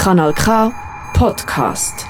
Kanal 0.00 0.32
K 0.32 0.72
Podcast. 1.12 2.06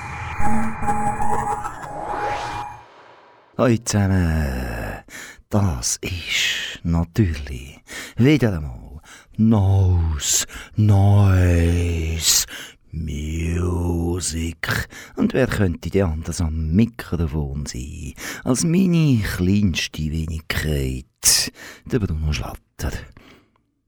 Hallo 3.58 3.76
zusammen, 3.84 5.02
das 5.48 5.98
ist 6.00 6.78
natürlich 6.84 7.80
wieder 8.16 8.58
einmal 8.58 9.00
Nose, 9.38 10.46
Noise, 10.76 12.46
Music. 12.92 14.68
Und 15.16 15.34
wer 15.34 15.48
könnte 15.48 15.90
denn 15.90 16.04
anders 16.04 16.40
am 16.40 16.70
Mikrofon 16.70 17.66
sein, 17.66 18.14
als 18.44 18.62
meine 18.62 19.20
kleinste 19.36 20.12
Wenigkeit, 20.12 21.52
der 21.86 21.98
Bruno 21.98 22.32
Schlatter. 22.32 22.92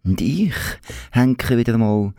Und 0.02 0.20
ich 0.20 0.56
hänge 1.12 1.36
wieder 1.50 1.78
mal 1.78 2.12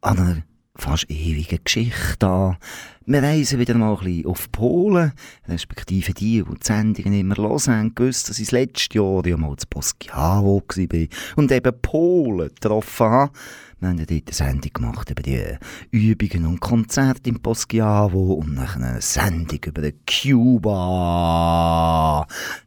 an 0.00 0.18
einer 0.18 0.47
fast 0.78 1.10
ewige 1.10 1.58
Geschichte 1.58 2.26
an. 2.26 2.56
Wir 3.04 3.22
reisen 3.22 3.58
wieder 3.58 3.74
mal 3.74 3.96
ein 3.96 4.04
bisschen 4.04 4.26
auf 4.26 4.52
Polen, 4.52 5.12
respektive 5.48 6.12
die, 6.14 6.42
die 6.42 6.54
die 6.54 6.58
Sendungen 6.62 7.12
immer 7.14 7.36
hören, 7.36 7.66
haben 7.66 7.94
gewusst, 7.94 8.28
dass 8.28 8.38
ich 8.38 8.46
das 8.46 8.52
letzte 8.52 8.98
Jahr 8.98 9.26
ja 9.26 9.36
mal 9.36 9.56
zu 9.56 9.66
Poschiavo 9.68 10.62
war 10.68 11.06
und 11.36 11.50
eben 11.50 11.80
Polen 11.82 12.48
getroffen 12.48 13.06
habe. 13.06 13.32
Wir 13.80 13.88
haben 13.88 13.98
dort 13.98 14.10
eine 14.10 14.22
Sendung 14.30 14.72
gemacht 14.72 15.10
über 15.10 15.22
die 15.22 15.56
Übungen 15.90 16.46
und 16.46 16.60
Konzerte 16.60 17.30
in 17.30 17.40
Poschiavo 17.40 18.34
und 18.34 18.54
nachher 18.54 18.82
eine 18.82 19.00
Sendung 19.00 19.60
über 19.64 19.82
Cuba. 20.06 20.66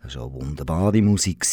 Das 0.04 0.16
war 0.16 0.34
wunderbare 0.34 1.02
Musik. 1.02 1.46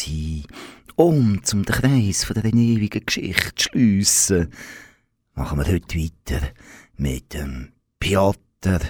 Um 0.96 1.44
zum 1.44 1.64
den 1.64 1.74
Kreis 1.74 2.24
von 2.24 2.34
der 2.34 2.44
ewigen 2.46 3.04
Geschichte 3.04 3.54
zu 3.54 3.68
schliessen, 3.68 4.48
machen 5.38 5.58
wir 5.60 5.72
heute 5.72 5.96
weiter 5.96 6.48
mit 6.96 7.32
dem 7.32 7.68
Piotr 8.00 8.80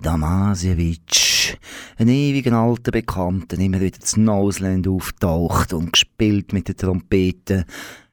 Damasiewicz, 0.00 1.56
ein 1.96 2.08
ewigen 2.08 2.54
alter 2.54 2.92
Bekannter, 2.92 3.58
immer 3.58 3.80
wieder 3.80 3.98
zu 3.98 4.20
Noseland 4.20 4.86
auftaucht 4.86 5.72
und 5.72 5.92
gespielt 5.92 6.52
mit 6.52 6.68
der 6.68 6.76
Trompete, 6.76 7.66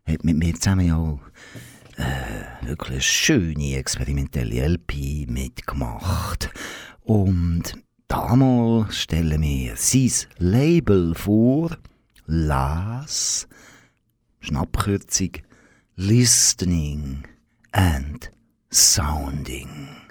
hat 0.03 0.23
mit 0.23 0.35
mir 0.35 0.55
zusammen 0.55 0.87
ja 0.87 1.19
äh, 1.97 2.67
wirklich 2.67 2.89
eine 2.89 3.01
schöne 3.01 3.75
experimentelle 3.77 4.67
LP 4.67 5.29
mitgemacht. 5.29 6.49
Und 7.03 7.77
damals 8.07 8.97
stellen 8.97 9.43
wir 9.43 9.75
sein 9.75 10.11
Label 10.39 11.13
vor, 11.13 11.77
LAS, 12.25 13.47
Schnappkürzung, 14.39 15.33
Listening 15.97 17.25
and 17.75 18.29
Sounding. 18.71 20.04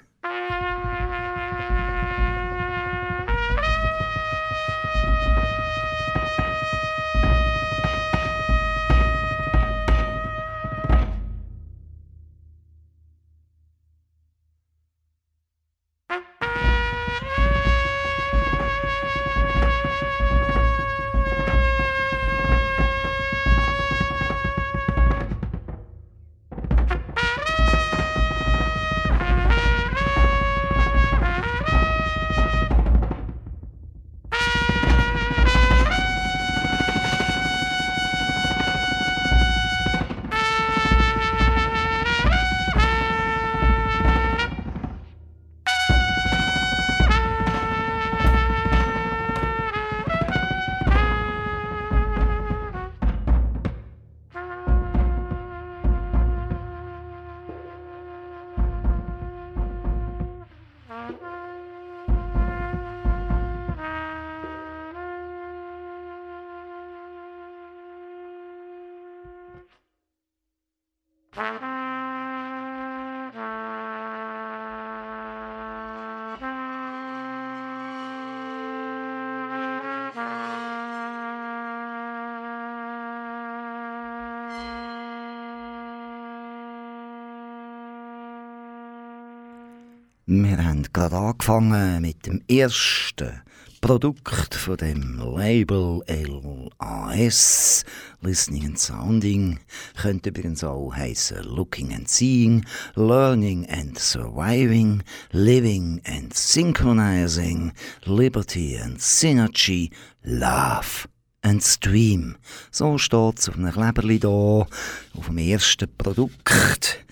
Gerade 90.95 91.17
angefangen 91.17 92.01
mit 92.01 92.25
dem 92.25 92.41
ersten 92.49 93.41
Produkt 93.81 94.55
von 94.55 94.77
dem 94.77 95.19
Label 95.35 96.01
LAS, 96.07 97.83
Listening 98.21 98.67
and 98.67 98.79
Sounding, 98.79 99.59
könnte 99.97 100.29
übrigens 100.29 100.63
auch 100.63 100.95
heißen 100.95 101.43
Looking 101.43 101.93
and 101.93 102.07
Seeing, 102.07 102.65
Learning 102.95 103.67
and 103.67 103.99
Surviving, 103.99 105.03
Living 105.31 106.01
and 106.05 106.33
Synchronizing, 106.33 107.73
Liberty 108.05 108.77
and 108.77 108.97
Synergy, 109.01 109.91
Love 110.23 111.09
and 111.41 111.61
Stream. 111.61 112.37
So 112.71 112.97
steht 112.97 113.39
es 113.39 113.49
auf 113.49 113.55
einem 113.57 113.73
Kleberli 113.73 114.19
hier, 114.21 114.29
auf 114.29 115.25
dem 115.27 115.37
ersten 115.39 115.93
Produkt 115.97 117.03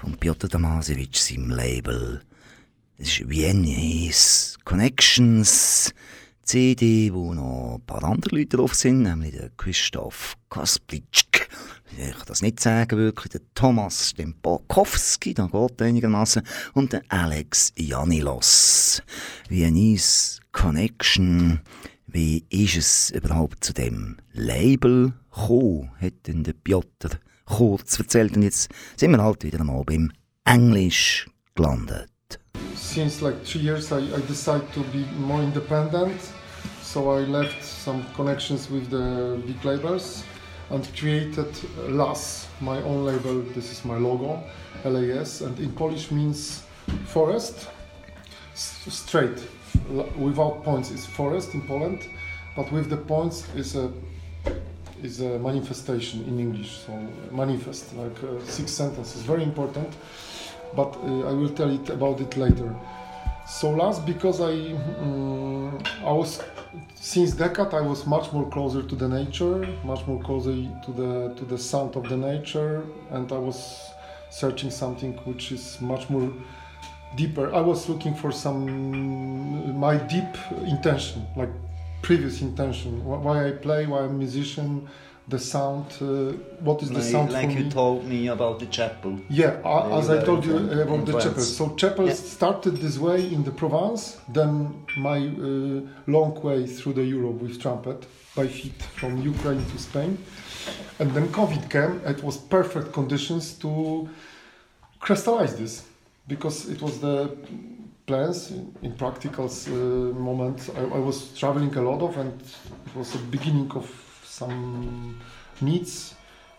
von 0.00 0.16
Piotr 0.16 0.46
Damasiewicz, 0.46 1.26
seinem 1.26 1.50
Label 1.50 2.22
das 2.98 3.08
ist 3.08 3.28
Viennese 3.28 4.56
Connections 4.64 5.92
CD, 6.42 7.12
wo 7.12 7.34
noch 7.34 7.74
ein 7.74 7.86
paar 7.86 8.04
andere 8.04 8.36
Leute 8.36 8.56
drauf 8.56 8.74
sind, 8.74 9.02
nämlich 9.02 9.32
der 9.32 9.50
Christoph 9.56 10.36
Kasplitschk. 10.48 11.48
Ich 11.98 12.12
kann 12.12 12.22
das 12.26 12.42
nicht 12.42 12.60
sagen, 12.60 12.96
wirklich. 12.98 13.32
Der 13.32 13.40
Thomas 13.54 14.10
Stempakowski, 14.10 15.34
da 15.34 15.46
geht 15.46 15.82
einigermaßen. 15.82 16.42
Und 16.74 16.92
der 16.92 17.02
Alex 17.08 17.72
Janilos. 17.76 19.02
Viennese 19.48 20.40
Connection. 20.52 21.60
Wie 22.06 22.44
ist 22.48 22.76
es 22.76 23.10
überhaupt 23.10 23.64
zu 23.64 23.72
dem 23.72 24.16
Label 24.32 25.12
gekommen? 25.34 25.90
Hat 26.00 26.26
denn 26.26 26.44
der 26.44 26.54
Piotr 26.54 27.18
kurz 27.44 27.98
erzählt. 27.98 28.36
Und 28.36 28.42
jetzt 28.42 28.70
sind 28.96 29.10
wir 29.10 29.22
halt 29.22 29.42
wieder 29.44 29.60
einmal 29.60 29.84
beim 29.84 30.12
Englisch 30.44 31.28
gelandet. 31.54 32.08
Since 32.76 33.22
like 33.22 33.42
three 33.44 33.62
years 33.62 33.90
I, 33.92 33.98
I 33.98 34.20
decided 34.26 34.72
to 34.74 34.80
be 34.84 35.04
more 35.18 35.40
independent. 35.40 36.20
So 36.82 37.10
I 37.10 37.20
left 37.20 37.64
some 37.64 38.04
connections 38.14 38.70
with 38.70 38.90
the 38.90 39.40
big 39.46 39.64
labels 39.64 40.24
and 40.70 40.88
created 40.96 41.52
LAS, 41.88 42.48
my 42.60 42.80
own 42.82 43.04
label. 43.04 43.42
This 43.54 43.70
is 43.72 43.84
my 43.84 43.96
logo, 43.96 44.42
LAS, 44.84 45.40
and 45.40 45.58
in 45.58 45.72
Polish 45.72 46.10
means 46.10 46.62
forest, 47.06 47.68
straight, 48.54 49.42
without 50.16 50.64
points 50.64 50.90
is 50.90 51.04
forest 51.04 51.54
in 51.54 51.62
Poland, 51.62 52.08
but 52.56 52.70
with 52.72 52.88
the 52.88 52.96
points 52.96 53.46
is 53.54 53.76
a 53.76 53.92
is 55.02 55.20
a 55.20 55.38
manifestation 55.38 56.24
in 56.24 56.40
English. 56.40 56.78
So 56.86 56.92
manifest, 57.30 57.94
like 57.94 58.16
uh, 58.22 58.42
six 58.44 58.72
sentences, 58.72 59.22
very 59.22 59.42
important 59.42 59.92
but 60.76 60.96
uh, 60.96 61.30
I 61.30 61.32
will 61.32 61.50
tell 61.50 61.70
it 61.70 61.88
about 61.90 62.20
it 62.20 62.36
later. 62.36 62.74
So 63.46 63.70
last, 63.70 64.04
because 64.04 64.40
I 64.40 64.54
um, 65.00 65.78
I 66.04 66.12
was 66.12 66.42
since 66.94 67.32
decade 67.32 67.74
I 67.74 67.80
was 67.80 68.06
much 68.06 68.32
more 68.32 68.48
closer 68.50 68.82
to 68.82 68.94
the 68.94 69.08
nature, 69.08 69.58
much 69.84 70.06
more 70.06 70.20
closer 70.22 70.54
to 70.84 70.92
the 70.92 71.34
to 71.36 71.44
the 71.44 71.58
sound 71.58 71.96
of 71.96 72.08
the 72.08 72.16
nature, 72.16 72.84
and 73.10 73.30
I 73.32 73.38
was 73.38 73.90
searching 74.30 74.70
something 74.70 75.12
which 75.24 75.52
is 75.52 75.80
much 75.80 76.10
more 76.10 76.32
deeper. 77.16 77.54
I 77.54 77.60
was 77.60 77.88
looking 77.88 78.14
for 78.14 78.32
some 78.32 79.78
my 79.78 79.96
deep 79.96 80.32
intention, 80.66 81.26
like 81.36 81.50
previous 82.02 82.40
intention, 82.42 83.04
why 83.04 83.48
I 83.48 83.52
play, 83.52 83.86
why 83.86 84.00
I'm 84.00 84.10
a 84.10 84.18
musician, 84.26 84.88
the 85.28 85.38
sound. 85.38 85.86
Uh, 86.00 86.06
what 86.68 86.82
is 86.82 86.88
the 86.88 86.94
like, 86.96 87.04
sound 87.04 87.32
like 87.32 87.50
you 87.50 87.64
me? 87.64 87.70
told 87.70 88.04
me 88.04 88.28
about 88.28 88.58
the 88.60 88.66
chapel. 88.66 89.18
Yeah, 89.28 89.60
uh, 89.64 89.98
as 89.98 90.08
I 90.08 90.22
told 90.24 90.44
you 90.44 90.56
in- 90.56 90.68
uh, 90.78 90.82
about 90.82 90.94
in 91.00 91.04
the 91.04 91.12
France. 91.12 91.24
chapel. 91.24 91.42
So 91.42 91.74
chapel 91.74 92.06
Yeah. 92.06 92.14
started 92.14 92.76
this 92.76 92.96
way 92.98 93.20
in 93.34 93.42
the 93.44 93.50
Provence, 93.50 94.02
then 94.32 94.52
my 94.96 95.18
uh, 95.18 95.80
long 96.06 96.32
way 96.42 96.66
through 96.66 96.94
the 96.94 97.04
Europe 97.04 97.38
with 97.42 97.60
trumpet 97.60 98.06
by 98.36 98.46
feet 98.46 98.80
from 98.98 99.12
Ukraine 99.22 99.64
to 99.72 99.78
Spain, 99.78 100.18
and 101.00 101.08
then 101.14 101.28
COVID 101.28 101.68
came. 101.70 101.94
It 102.12 102.22
was 102.22 102.36
perfect 102.36 102.92
conditions 102.92 103.44
to 103.62 104.08
crystallize 105.00 105.56
this 105.56 105.82
because 106.28 106.68
it 106.68 106.80
was 106.82 106.98
the 107.00 107.30
plans 108.06 108.50
in, 108.50 108.72
in 108.82 108.92
practical 108.92 109.46
uh, 109.46 109.70
moment. 110.28 110.58
I, 110.76 110.82
I 110.98 111.00
was 111.08 111.16
traveling 111.40 111.74
a 111.76 111.82
lot 111.82 112.00
of, 112.02 112.16
and 112.16 112.32
it 112.86 112.94
was 112.96 113.10
the 113.12 113.18
beginning 113.18 113.70
of 113.72 113.86
some 114.38 115.18
needs 115.60 116.14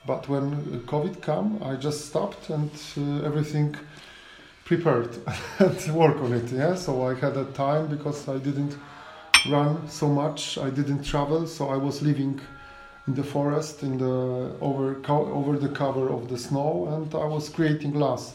but 0.08 0.30
when 0.30 0.82
COVID 0.86 1.22
came, 1.22 1.62
I 1.62 1.76
just 1.76 2.06
stopped 2.06 2.50
and 2.50 2.72
uh, 2.98 3.26
everything 3.26 3.76
prepared 4.64 5.18
and 5.60 5.94
work 5.94 6.16
on 6.22 6.32
it. 6.32 6.50
Yeah, 6.50 6.76
so 6.76 7.06
I 7.06 7.14
had 7.14 7.36
a 7.36 7.44
time 7.52 7.88
because 7.88 8.30
I 8.30 8.38
didn't 8.38 8.78
run 9.50 9.90
so 9.90 10.08
much. 10.08 10.58
I 10.58 10.70
didn't 10.70 11.04
travel, 11.04 11.46
so 11.46 11.68
I 11.68 11.76
was 11.76 12.02
living 12.02 12.40
in 13.06 13.16
the 13.16 13.24
forest, 13.24 13.84
in 13.84 13.98
the 13.98 14.56
over 14.62 14.96
over 15.10 15.58
the 15.58 15.70
cover 15.70 16.08
of 16.10 16.30
the 16.30 16.38
snow, 16.38 16.88
and 16.94 17.14
I 17.14 17.26
was 17.26 17.50
creating 17.50 17.92
glass. 17.92 18.34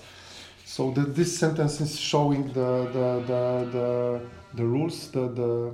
So 0.67 0.91
the, 0.91 1.03
this 1.03 1.39
sentence 1.39 1.81
is 1.81 1.99
showing 1.99 2.49
the 2.53 2.71
the 2.97 3.09
the 3.31 3.43
the, 3.77 4.21
the 4.55 4.65
rules, 4.65 5.11
the 5.11 5.29
the 5.41 5.73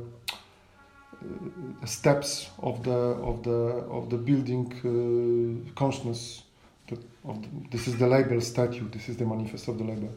steps 1.85 2.51
of 2.59 2.83
the 2.85 2.91
of 2.91 3.43
the 3.43 3.85
of 3.91 4.09
the 4.11 4.17
building 4.17 4.73
uh, 4.85 5.75
consciousness. 5.75 6.45
The, 6.89 6.97
the, 6.97 7.49
this 7.71 7.87
is 7.87 7.99
the 7.99 8.07
label 8.07 8.41
statue. 8.41 8.89
This 8.91 9.09
is 9.09 9.17
the 9.17 9.25
manifest 9.25 9.69
of 9.69 9.79
the 9.79 9.85
label. 9.85 10.11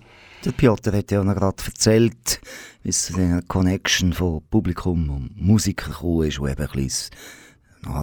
Der 0.43 0.53
Piotr 0.53 0.91
hat 0.93 1.11
ja 1.11 1.21
gerade 1.21 1.63
erzählt, 1.63 2.41
wie 2.81 2.89
es 2.89 3.07
dieser 3.07 3.41
Connection 3.43 4.11
von 4.13 4.41
Publikum 4.49 5.09
und 5.09 5.39
Musiker 5.39 5.91
ist, 6.23 6.39
wo 6.39 6.47
eben 6.47 6.67
ein 6.67 6.91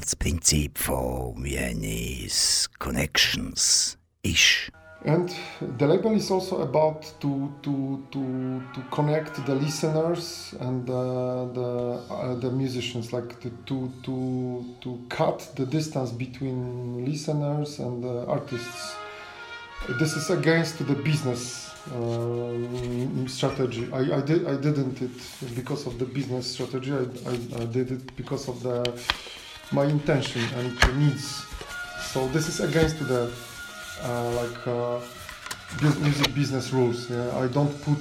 das 0.01 0.17
Prinzip 0.17 0.79
von 0.79 1.43
Vienna's 1.43 2.69
Connections 2.79 3.99
ist. 4.23 4.71
And 5.05 5.33
the 5.79 5.87
label 5.87 6.13
is 6.13 6.29
also 6.29 6.61
about 6.63 7.03
to 7.21 7.53
to 7.63 8.05
to 8.11 8.63
to 8.75 8.81
connect 8.91 9.47
the 9.47 9.55
listeners 9.55 10.55
and 10.59 10.85
the 10.87 11.49
the, 11.55 12.13
uh, 12.13 12.35
the 12.35 12.51
musicians, 12.51 13.13
like 13.13 13.41
to, 13.41 13.51
to 13.67 13.93
to 14.03 14.75
to 14.81 15.01
cut 15.09 15.53
the 15.55 15.67
distance 15.67 16.11
between 16.11 17.05
listeners 17.05 17.79
and 17.79 18.03
the 18.03 18.27
artists. 18.27 18.97
This 20.01 20.17
is 20.17 20.31
against 20.31 20.85
the 20.85 20.95
business 20.97 21.71
um, 21.95 23.29
strategy. 23.29 23.89
I, 23.93 24.19
I 24.19 24.21
did 24.21 24.49
I 24.49 24.57
didn't 24.57 25.01
it 25.01 25.55
because 25.55 25.87
of 25.87 26.01
the 26.01 26.07
business 26.07 26.51
strategy. 26.51 26.93
I, 26.93 27.07
I, 27.31 27.63
I 27.63 27.65
did 27.67 27.93
it 27.93 28.17
because 28.17 28.49
of 28.49 28.61
the 28.65 29.01
my 29.71 29.85
intention 29.85 30.43
and 30.57 30.99
needs. 30.99 31.45
So 32.01 32.27
this 32.29 32.49
is 32.49 32.59
against 32.59 32.99
the 33.07 33.31
like 34.03 34.67
uh, 34.67 35.01
music 36.01 36.35
business 36.35 36.73
rules. 36.73 37.11
Yeah? 37.11 37.37
I 37.39 37.47
don't 37.49 37.75
put 37.83 37.99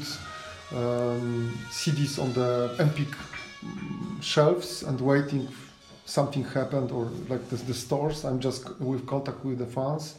um, 0.76 1.58
CDs 1.70 2.22
on 2.22 2.34
the 2.34 2.76
mm, 2.78 4.22
shelves 4.22 4.84
and 4.84 5.00
waiting 5.00 5.48
something 6.06 6.44
happened 6.44 6.92
or 6.92 7.06
like 7.30 7.48
the, 7.50 7.58
the 7.58 7.74
stores. 7.74 8.24
I'm 8.24 8.40
just 8.40 8.80
with 8.80 9.06
contact 9.06 9.44
with 9.44 9.60
the 9.60 9.66
fans. 9.66 10.16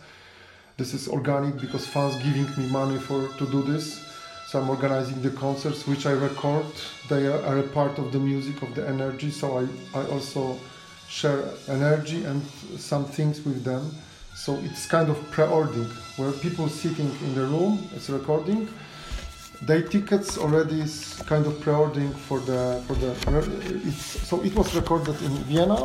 This 0.77 0.95
is 0.95 1.09
organic 1.09 1.61
because 1.61 1.87
fans 1.87 2.15
giving 2.23 2.47
me 2.57 2.71
money 2.71 2.99
for 2.99 3.29
to 3.39 3.47
do 3.47 3.63
this. 3.63 4.05
So 4.47 4.61
I'm 4.61 4.71
organizing 4.71 5.21
the 5.21 5.31
concerts 5.31 5.87
which 5.87 6.07
I 6.07 6.13
record. 6.13 6.67
They 7.09 7.27
are, 7.27 7.43
are 7.45 7.59
a 7.59 7.69
part 7.69 7.99
of 7.99 8.13
the 8.13 8.19
music 8.19 8.63
of 8.63 8.75
the 8.75 8.89
energy. 8.89 9.31
So 9.31 9.59
I, 9.59 9.99
I 9.99 10.07
also 10.07 10.59
share 11.09 11.45
energy 11.69 12.25
and 12.25 12.43
some 12.77 13.05
things 13.05 13.45
with 13.45 13.65
them. 13.65 13.91
So 14.39 14.55
it's 14.63 14.87
kind 14.87 15.11
of 15.11 15.19
pre-ordering 15.33 15.91
where 16.17 16.31
people 16.31 16.69
sitting 16.69 17.11
in 17.25 17.35
the 17.35 17.45
room, 17.45 17.89
it's 17.93 18.09
recording. 18.09 18.69
Their 19.63 19.83
tickets 19.83 20.39
already 20.39 20.81
is 20.81 21.21
kind 21.27 21.45
of 21.45 21.61
pre-ordering 21.61 22.13
for 22.13 22.39
the 22.39 22.81
for 22.87 22.95
the. 22.95 23.11
It's, 23.85 24.29
so 24.29 24.41
it 24.45 24.55
was 24.55 24.73
recorded 24.77 25.21
in 25.23 25.35
Vienna. 25.51 25.81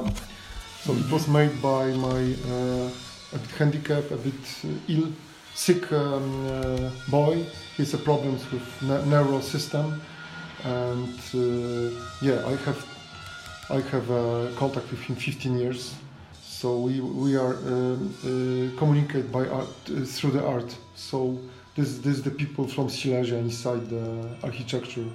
So 0.84 0.94
it 0.94 1.10
was 1.12 1.28
made 1.28 1.60
by 1.64 1.86
my 1.94 2.22
uh, 2.54 3.36
a 3.36 3.40
bit 3.42 3.52
handicapped, 3.58 4.12
a 4.12 4.18
bit 4.18 4.44
uh, 4.64 4.94
ill, 4.94 5.08
sick 5.56 5.92
um, 5.92 6.48
uh, 6.48 6.92
boy. 7.10 7.36
He 7.76 7.82
has 7.84 7.96
a 7.96 7.98
problems 7.98 8.44
with 8.52 8.68
ne- 8.84 9.06
neural 9.08 9.42
system, 9.42 10.00
and 10.64 11.20
uh, 11.34 11.90
yeah, 12.22 12.46
I 12.46 12.56
have 12.68 12.82
I 13.72 13.80
have 13.94 14.12
uh, 14.12 14.48
contact 14.56 14.92
with 14.92 15.02
him 15.02 15.16
15 15.16 15.58
years. 15.58 15.96
So 16.64 16.78
we 16.78 17.02
we 17.02 17.36
are 17.36 17.56
um, 17.56 18.16
uh, 18.24 18.80
communicate 18.80 19.30
by 19.34 19.46
art 19.48 19.68
uh, 19.90 20.06
through 20.06 20.32
the 20.32 20.46
art. 20.46 20.74
So 20.96 21.38
this 21.76 21.98
this 21.98 22.16
is 22.20 22.24
the 22.24 22.32
people 22.32 22.66
from 22.70 22.88
Silesia 22.88 23.36
inside 23.36 23.90
the 23.90 24.30
architecture. 24.42 25.10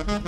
you. 0.10 0.21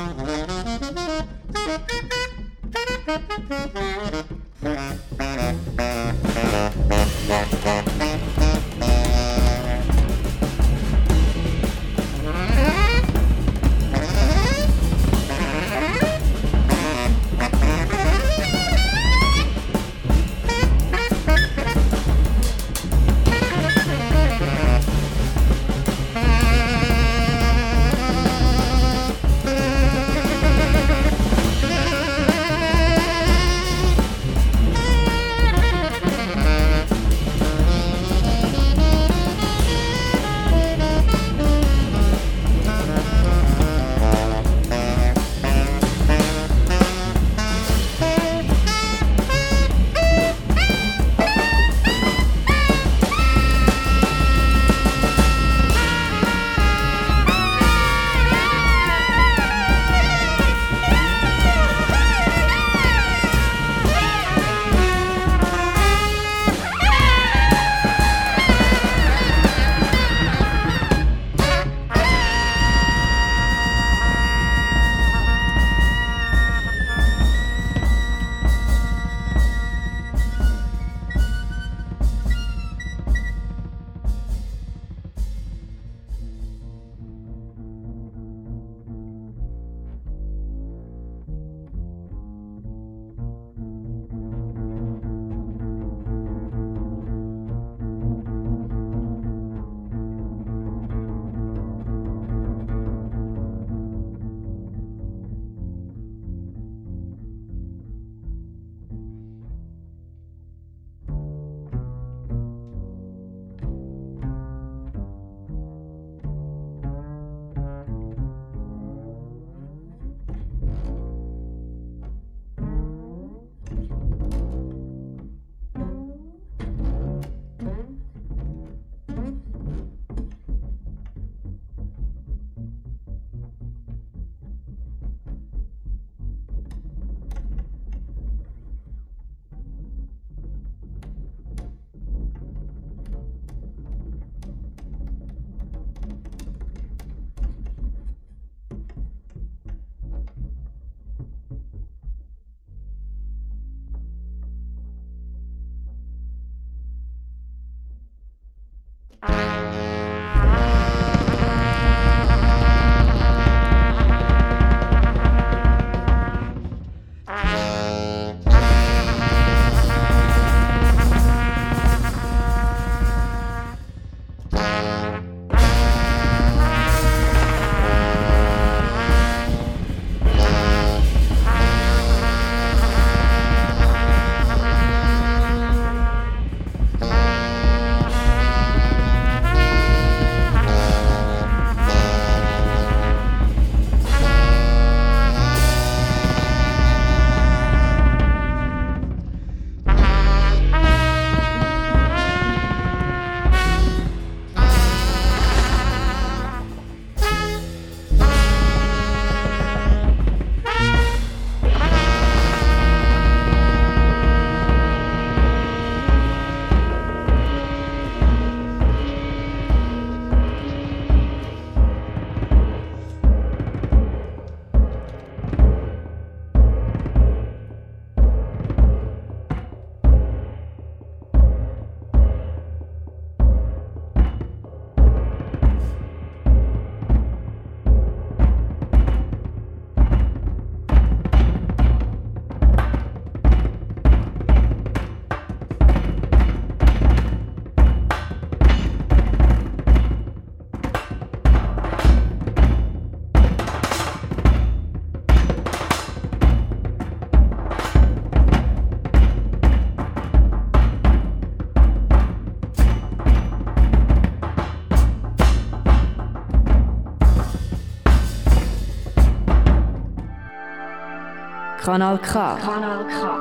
Kanal 271.83 272.17
K. 272.19 272.55
Kanal 272.61 273.05
K. 273.09 273.39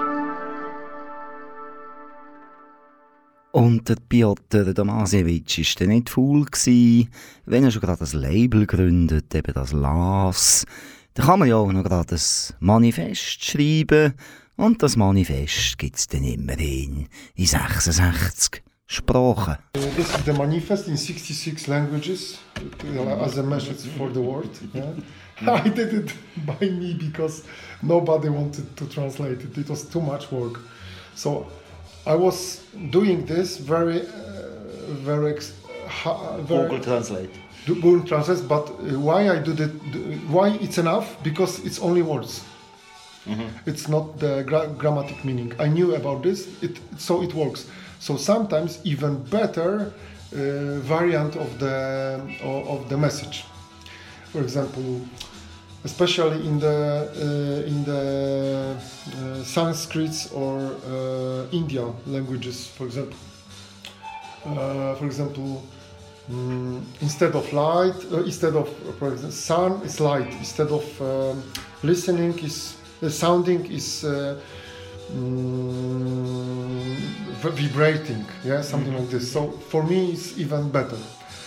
Und 3.53 3.89
der 3.89 3.95
Piotr 4.09 4.75
Damasiewicz 4.75 5.59
war 5.59 5.65
dann 5.79 5.89
nicht 5.91 6.11
faul, 6.11 6.47
gewesen, 6.47 7.09
wenn 7.47 7.63
er 7.63 7.71
schon 7.71 7.83
gerade 7.83 8.01
das 8.01 8.15
Label 8.15 8.67
gründet, 8.67 9.33
eben 9.33 9.55
das 9.55 9.71
LAS. 9.73 10.65
Da 11.15 11.23
kann 11.23 11.39
man 11.39 11.51
ja 11.51 11.55
auch 11.55 11.71
noch 11.71 11.85
gerade 11.85 12.17
ein 12.17 12.21
Manifest 12.59 13.45
schreiben. 13.45 14.15
Und 14.57 14.83
das 14.83 14.97
Manifest 14.97 15.79
gibt 15.79 15.99
es 15.99 16.09
dann 16.09 16.25
immerhin 16.25 17.07
in 17.37 17.47
66 17.47 18.61
Sprachen. 18.87 19.57
This 19.75 19.99
is 19.99 20.25
the 20.25 20.33
manifest 20.33 20.89
in 20.89 20.97
66 20.97 21.69
languages 21.69 22.41
as 23.21 23.39
a 23.39 23.43
message 23.45 23.87
for 23.97 24.13
the 24.13 24.21
world. 24.21 24.51
Yeah? 24.75 24.95
I 25.47 25.69
did 25.69 25.93
it 25.93 26.15
by 26.45 26.71
me 26.71 26.95
because 26.95 27.45
nobody 27.83 28.29
wanted 28.29 28.77
to 28.77 28.87
translate 28.87 29.41
it. 29.41 29.59
It 29.59 29.69
was 29.69 29.85
too 29.85 30.01
much 30.01 30.31
work. 30.31 30.61
So 31.15 31.47
I 32.07 32.15
was 32.15 32.65
doing 32.91 33.27
this 33.27 33.59
very, 33.59 34.01
uh, 34.01 34.07
very, 34.89 35.37
very 36.05 36.69
Google 36.69 36.81
Translate. 36.81 37.31
Google 37.67 38.03
Translate. 38.03 38.49
But 38.49 38.71
uh, 38.71 38.99
why 38.99 39.29
I 39.29 39.39
did 39.39 39.61
it? 39.61 39.71
Why 40.29 40.51
it's 40.61 40.79
enough? 40.79 41.17
Because 41.23 41.61
it's 41.65 41.79
only 41.79 42.03
words. 42.03 42.45
Mm-hmm. 43.27 43.71
It's 43.71 43.89
not 43.89 44.19
the 44.19 44.43
gra- 44.45 44.69
grammatic 44.77 45.25
meaning. 45.25 45.53
I 45.61 45.69
knew 45.69 45.95
about 45.95 46.23
this, 46.25 46.49
it, 46.61 46.79
so 46.99 47.23
it 47.23 47.33
works. 47.35 47.71
So 48.01 48.17
sometimes 48.17 48.81
even 48.85 49.23
better 49.25 49.93
uh, 50.33 50.81
variant 50.81 51.37
of 51.37 51.59
the 51.61 52.21
of 52.43 52.89
the 52.89 52.97
message. 52.97 53.45
For 54.33 54.41
example, 54.41 55.01
especially 55.85 56.47
in 56.47 56.59
the 56.59 57.09
uh, 57.17 57.69
in 57.69 57.85
the 57.85 58.77
uh, 58.77 59.43
Sanskrits 59.43 60.33
or 60.35 60.59
uh, 60.59 61.47
India 61.53 61.85
languages, 62.07 62.69
for 62.69 62.87
example. 62.87 63.19
Uh, 64.45 64.95
for 64.97 65.07
example, 65.07 65.63
um, 66.31 66.85
instead 67.01 67.35
of 67.35 67.53
light, 67.53 67.95
instead 68.25 68.55
of 68.55 68.69
for 68.99 69.13
example, 69.13 69.33
sun 69.33 69.83
is 69.83 70.01
light. 70.01 70.33
Instead 70.35 70.69
of 70.69 70.85
um, 71.01 71.43
listening 71.83 72.39
is 72.39 72.77
sounding 73.09 73.67
is 73.71 74.05
um, 74.05 74.41
vibrating, 77.41 78.25
yeah, 78.45 78.61
something 78.63 78.95
like 78.95 79.09
this. 79.11 79.33
So 79.33 79.51
for 79.51 79.83
me, 79.83 80.13
it's 80.13 80.39
even 80.39 80.71
better. 80.71 80.99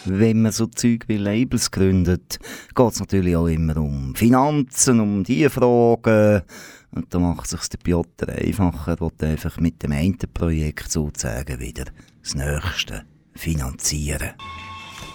Wenn 0.08 0.42
man 0.42 0.52
so 0.52 0.68
Zeug 0.68 1.06
wie 1.08 1.18
Labels 1.18 1.72
gründet, 1.72 2.40
geht 2.74 2.92
es 2.92 3.00
natürlich 3.00 3.36
auch 3.36 3.48
immer 3.48 3.78
um 3.78 4.16
Finanzen, 4.16 5.00
um 5.00 5.24
diese 5.24 5.50
Fragen. 5.50 6.42
Und 6.92 7.14
da 7.14 7.20
macht 7.20 7.46
es 7.46 7.52
sich 7.52 7.70
der 7.70 7.78
Piotr 7.80 8.30
einfacher, 8.30 9.00
will 9.00 9.12
einfach 9.30 9.58
mit 9.60 9.84
dem 9.84 9.92
einen 9.92 10.18
Projekt 10.34 10.92
sozusagen 10.92 11.60
wieder 11.60 11.86
das 12.22 12.36
nächste 12.36 13.04
finanzieren. 13.36 14.32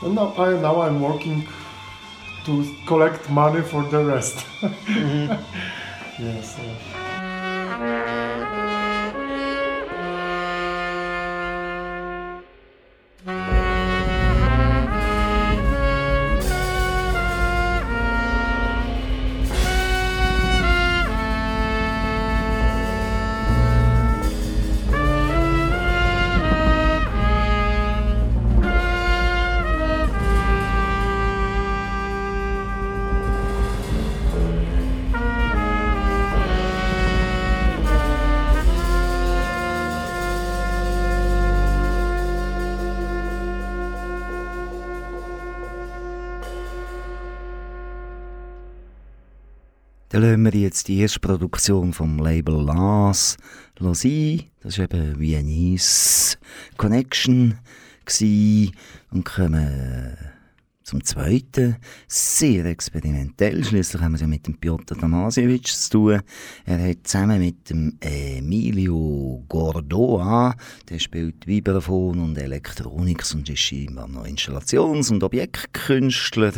And 0.02 0.14
now, 0.14 0.32
I, 0.36 0.60
now 0.60 0.82
I'm 0.82 1.00
working 1.00 1.46
to 2.44 2.64
collect 2.86 3.28
money 3.30 3.62
for 3.62 3.84
the 3.90 3.96
rest. 3.96 4.44
mm 4.62 4.68
-hmm. 4.68 5.38
yes. 6.18 6.56
Dann 6.56 6.99
lassen 50.20 50.44
wir 50.44 50.52
jetzt 50.52 50.88
die 50.88 50.98
erste 50.98 51.20
Produktion 51.20 51.92
vom 51.92 52.18
Label 52.18 52.62
Las 52.62 53.36
sein. 53.78 54.44
Das 54.62 54.78
war 54.78 54.84
eben 54.84 55.18
Viennese 55.18 56.36
Connection 56.76 57.58
und 59.10 59.24
kommen 59.24 60.16
zum 60.90 61.04
Zweiten 61.04 61.76
sehr 62.08 62.64
experimentell. 62.64 63.62
Schließlich 63.64 64.02
haben 64.02 64.12
wir 64.12 64.16
es 64.16 64.22
ja 64.22 64.26
mit 64.26 64.44
dem 64.48 64.56
Piotr 64.56 64.96
Damasiewicz 64.96 65.84
zu 65.84 65.90
tun. 65.90 66.20
Er 66.64 66.88
hat 66.88 66.98
zusammen 67.04 67.38
mit 67.38 67.70
dem 67.70 67.96
Emilio 68.00 69.44
Gordoa, 69.48 70.56
der 70.88 70.98
spielt 70.98 71.46
Vibraphon 71.46 72.18
und 72.18 72.36
Elektronik 72.36 73.22
und 73.32 73.48
ist 73.48 73.60
scheinbar 73.60 74.08
noch 74.08 74.26
Installations- 74.26 75.12
und 75.12 75.22
Objektkünstler, 75.22 76.54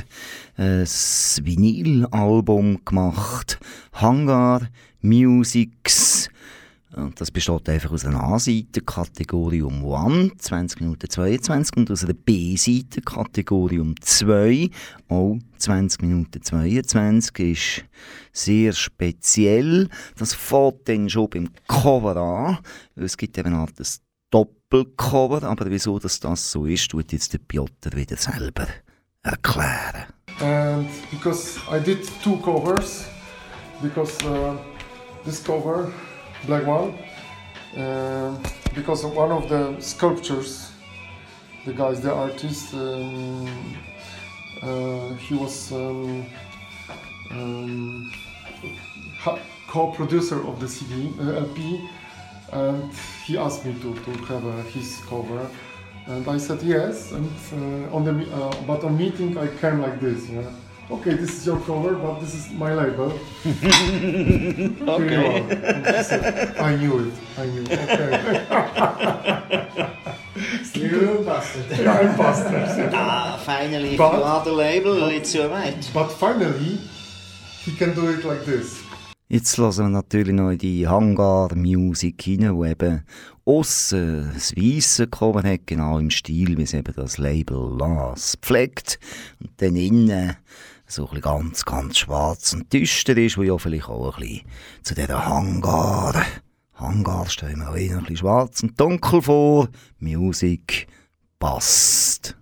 ein 0.57 0.87
Vinylalbum 0.87 2.83
gemacht. 2.87 3.61
Hangar 3.93 4.67
Musics 5.03 6.22
das 7.15 7.31
besteht 7.31 7.69
einfach 7.69 7.91
aus 7.91 8.05
einer 8.05 8.23
A-Seite, 8.23 8.83
Kategorie 8.83 9.63
um 9.63 9.95
1, 9.95 10.37
20 10.37 10.81
Minuten 10.81 11.09
22, 11.09 11.77
und 11.77 11.91
aus 11.91 12.05
einer 12.05 12.13
B-Seite, 12.13 13.01
Kategorie 13.01 13.79
um 13.79 13.95
2, 13.99 14.69
auch 15.09 15.39
20 15.57 16.03
Minuten 16.03 16.43
22, 16.43 17.53
ist 17.53 17.85
sehr 18.33 18.73
speziell. 18.73 19.89
Das 20.19 20.35
fängt 20.35 20.87
dann 20.89 21.09
schon 21.09 21.31
beim 21.31 21.49
Cover 21.67 22.17
an, 22.17 22.59
es 22.97 23.17
gibt 23.17 23.39
eben 23.39 23.57
halt 23.57 23.81
das 23.81 24.03
Doppelcover, 24.31 25.43
aber 25.45 25.71
wieso 25.71 25.99
das, 25.99 26.21
das 26.21 26.51
so 26.51 26.67
ist, 26.67 26.91
tut 26.91 27.13
jetzt 27.13 27.33
der 27.33 27.39
Piotr 27.39 27.97
wieder 27.97 28.17
selber 28.17 28.67
erklären. 29.23 30.07
And 30.41 30.89
because 31.11 31.59
I 31.71 31.79
did 31.79 32.09
two 32.23 32.37
covers, 32.39 33.07
because 33.83 34.23
uh, 34.25 34.57
this 35.25 35.43
cover 35.43 35.93
black 36.47 36.67
one 36.67 36.95
uh, 37.77 38.37
because 38.75 39.05
one 39.05 39.31
of 39.31 39.49
the 39.49 39.81
sculptures 39.81 40.71
the 41.65 41.73
guys 41.73 42.01
the 42.01 42.13
artist 42.13 42.75
um, 42.75 43.77
uh, 44.63 45.15
he 45.15 45.35
was 45.35 45.73
um, 45.73 46.27
um, 47.31 48.13
co-producer 49.69 50.47
of 50.47 50.61
the 50.61 50.69
CD 50.69 51.13
uh, 51.21 51.45
LP 51.47 51.89
and 52.53 52.93
he 53.25 53.39
asked 53.39 53.65
me 53.65 53.73
to, 53.75 53.95
to 53.95 54.11
have 54.27 54.45
uh, 54.45 54.63
his 54.75 55.01
cover 55.09 55.49
and 56.07 56.27
I 56.29 56.39
said 56.39 56.61
yes 56.63 57.13
and 57.13 57.31
uh, 57.53 57.97
on 57.97 58.05
the 58.05 58.13
uh, 58.35 58.55
but 58.67 58.83
on 58.85 58.99
meeting 58.99 59.39
I 59.39 59.47
came 59.47 59.81
like 59.81 60.01
this 60.01 60.29
you 60.29 60.43
know 60.43 60.53
okay, 60.91 61.15
this 61.15 61.39
is 61.39 61.47
your 61.47 61.61
cover, 61.61 61.95
but 61.95 62.21
this 62.21 62.35
is 62.35 62.51
my 62.51 62.75
label. 62.75 63.13
okay. 64.89 65.43
I 66.59 66.77
knew 66.77 66.99
it. 67.07 67.15
I 67.39 67.47
knew 67.47 67.63
it. 67.63 67.73
Okay. 67.73 69.39
you 70.83 71.23
bastard. 71.25 71.65
Yeah, 71.79 71.99
I'm 71.99 72.17
bastard. 72.17 72.91
Ah, 72.95 73.41
finally, 73.45 73.97
but, 73.97 74.13
if 74.13 74.19
you 74.19 74.25
are 74.25 74.45
the 74.45 74.53
label, 74.53 75.01
but, 75.01 75.13
it's 75.13 75.35
your 75.35 75.49
right. 75.49 75.91
But 75.95 76.09
finally, 76.09 76.79
he 77.65 77.73
can 77.77 77.95
do 77.95 78.11
it 78.11 78.25
like 78.25 78.45
this. 78.45 78.83
Jetzt 79.29 79.57
hören 79.57 79.77
wir 79.79 79.89
natürlich 79.89 80.35
noch 80.35 80.51
in 80.51 80.59
die 80.59 80.87
Hangar-Musik 80.87 82.21
hinein, 82.21 82.55
wo 82.55 82.67
eben 82.67 83.03
aussen 83.47 84.31
das 84.35 84.55
Weisse 84.55 85.05
gekommen 85.05 85.45
hat, 85.45 85.67
genau 85.67 85.99
im 85.99 86.11
Stil, 86.11 86.59
wie 86.59 86.63
es 86.63 86.75
eben 86.75 86.93
das 86.95 87.17
Label 87.17 87.75
las 87.79 88.37
pflegt. 88.43 88.99
Und 89.41 89.51
dann 89.57 89.77
innen 89.77 90.37
so 90.93 91.09
ein 91.09 91.21
ganz, 91.21 91.65
ganz 91.65 91.99
schwarz 91.99 92.53
und 92.53 92.73
düster 92.73 93.17
ist, 93.17 93.39
wo 93.39 93.43
ja 93.43 93.57
vielleicht 93.57 93.89
auch 93.89 94.19
ein 94.19 94.21
bisschen 94.21 94.47
zu 94.83 94.95
dieser 94.95 95.25
Hangar, 95.25 96.23
Hangar 96.75 97.29
stellen 97.29 97.61
wir 97.61 97.71
auch 97.71 97.75
ein 97.75 98.01
bisschen 98.01 98.17
schwarz 98.19 98.63
und 98.63 98.79
dunkel 98.79 99.23
vor, 99.23 99.69
Musik 99.99 100.87
passt. 101.39 102.37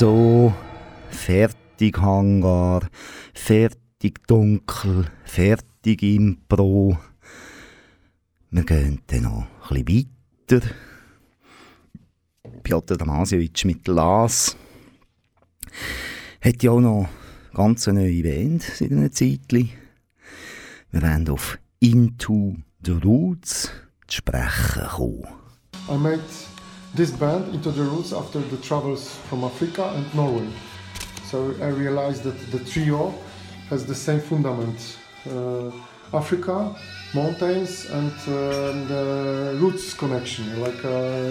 So, 0.00 0.54
fertig 1.10 1.98
Hangar, 1.98 2.88
fertig 3.34 4.26
dunkel, 4.26 5.04
fertig 5.24 6.02
Impro. 6.02 6.96
Wir 8.50 8.64
gehen 8.64 9.02
dann 9.08 9.22
noch 9.24 9.70
ein 9.70 9.86
weiter. 9.86 10.66
Piotr 12.62 12.96
Damasiewicz 12.96 13.64
mit 13.66 13.86
Las 13.88 14.56
hat 16.40 16.62
ja 16.62 16.70
auch 16.70 16.80
noch 16.80 17.06
ganz 17.52 17.86
eine 17.86 18.00
neue 18.00 18.22
Band 18.22 18.62
seit 18.62 18.92
einer 18.92 19.12
Zeit. 19.12 19.52
Wir 19.52 19.68
werden 20.92 21.28
auf 21.28 21.58
Into 21.80 22.56
the 22.82 22.92
Roots 22.92 23.70
zu 24.06 24.16
sprechen 24.16 24.88
kommen. 24.88 25.26
I 25.90 25.98
made 25.98 26.22
this 26.94 27.10
band 27.10 27.54
into 27.54 27.70
the 27.70 27.82
roots 27.82 28.12
after 28.12 28.40
the 28.40 28.56
travels 28.56 29.14
from 29.28 29.44
Africa 29.44 29.92
and 29.94 30.14
Norway. 30.14 30.48
So 31.24 31.54
I 31.62 31.68
realized 31.68 32.24
that 32.24 32.38
the 32.50 32.58
trio 32.64 33.14
has 33.68 33.86
the 33.86 33.94
same 33.94 34.20
fundament 34.20 34.98
uh, 35.28 35.70
Africa, 36.12 36.74
mountains, 37.14 37.86
and 37.90 38.12
um, 38.26 38.88
the 38.88 39.56
roots 39.60 39.94
connection, 39.94 40.60
like 40.60 40.84
uh, 40.84 41.30